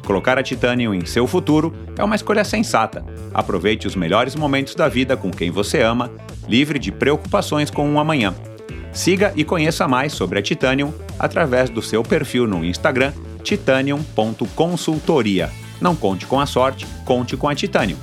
[0.06, 3.04] Colocar a Titanium em seu futuro é uma escolha sensata.
[3.32, 6.10] Aproveite os melhores momentos da vida com quem você ama,
[6.48, 8.34] livre de preocupações com o um amanhã.
[8.92, 13.12] Siga e conheça mais sobre a Titanium através do seu perfil no Instagram
[13.42, 15.50] titanium.consultoria.
[15.80, 17.96] Não conte com a sorte, conte com a Titanium.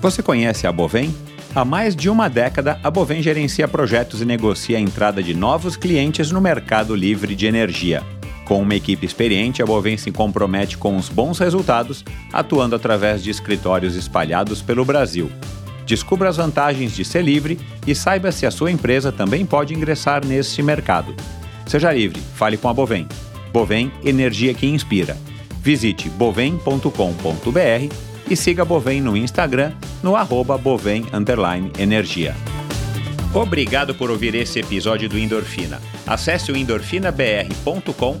[0.00, 1.14] Você conhece a Bovem?
[1.54, 5.76] Há mais de uma década, a Bovem gerencia projetos e negocia a entrada de novos
[5.76, 8.02] clientes no mercado livre de energia.
[8.44, 13.30] Com uma equipe experiente, a Bovem se compromete com os bons resultados, atuando através de
[13.30, 15.30] escritórios espalhados pelo Brasil.
[15.86, 20.24] Descubra as vantagens de ser livre e saiba se a sua empresa também pode ingressar
[20.24, 21.14] neste mercado.
[21.66, 23.06] Seja livre, fale com a Bovem.
[23.52, 25.16] Bovem, energia que inspira.
[25.60, 27.94] Visite bovem.com.br
[28.28, 31.06] e siga a Bovem no Instagram no arroba bovem
[31.78, 32.34] energia.
[33.32, 35.80] Obrigado por ouvir esse episódio do Endorfina.
[36.06, 38.20] Acesse o endorfinabr.com,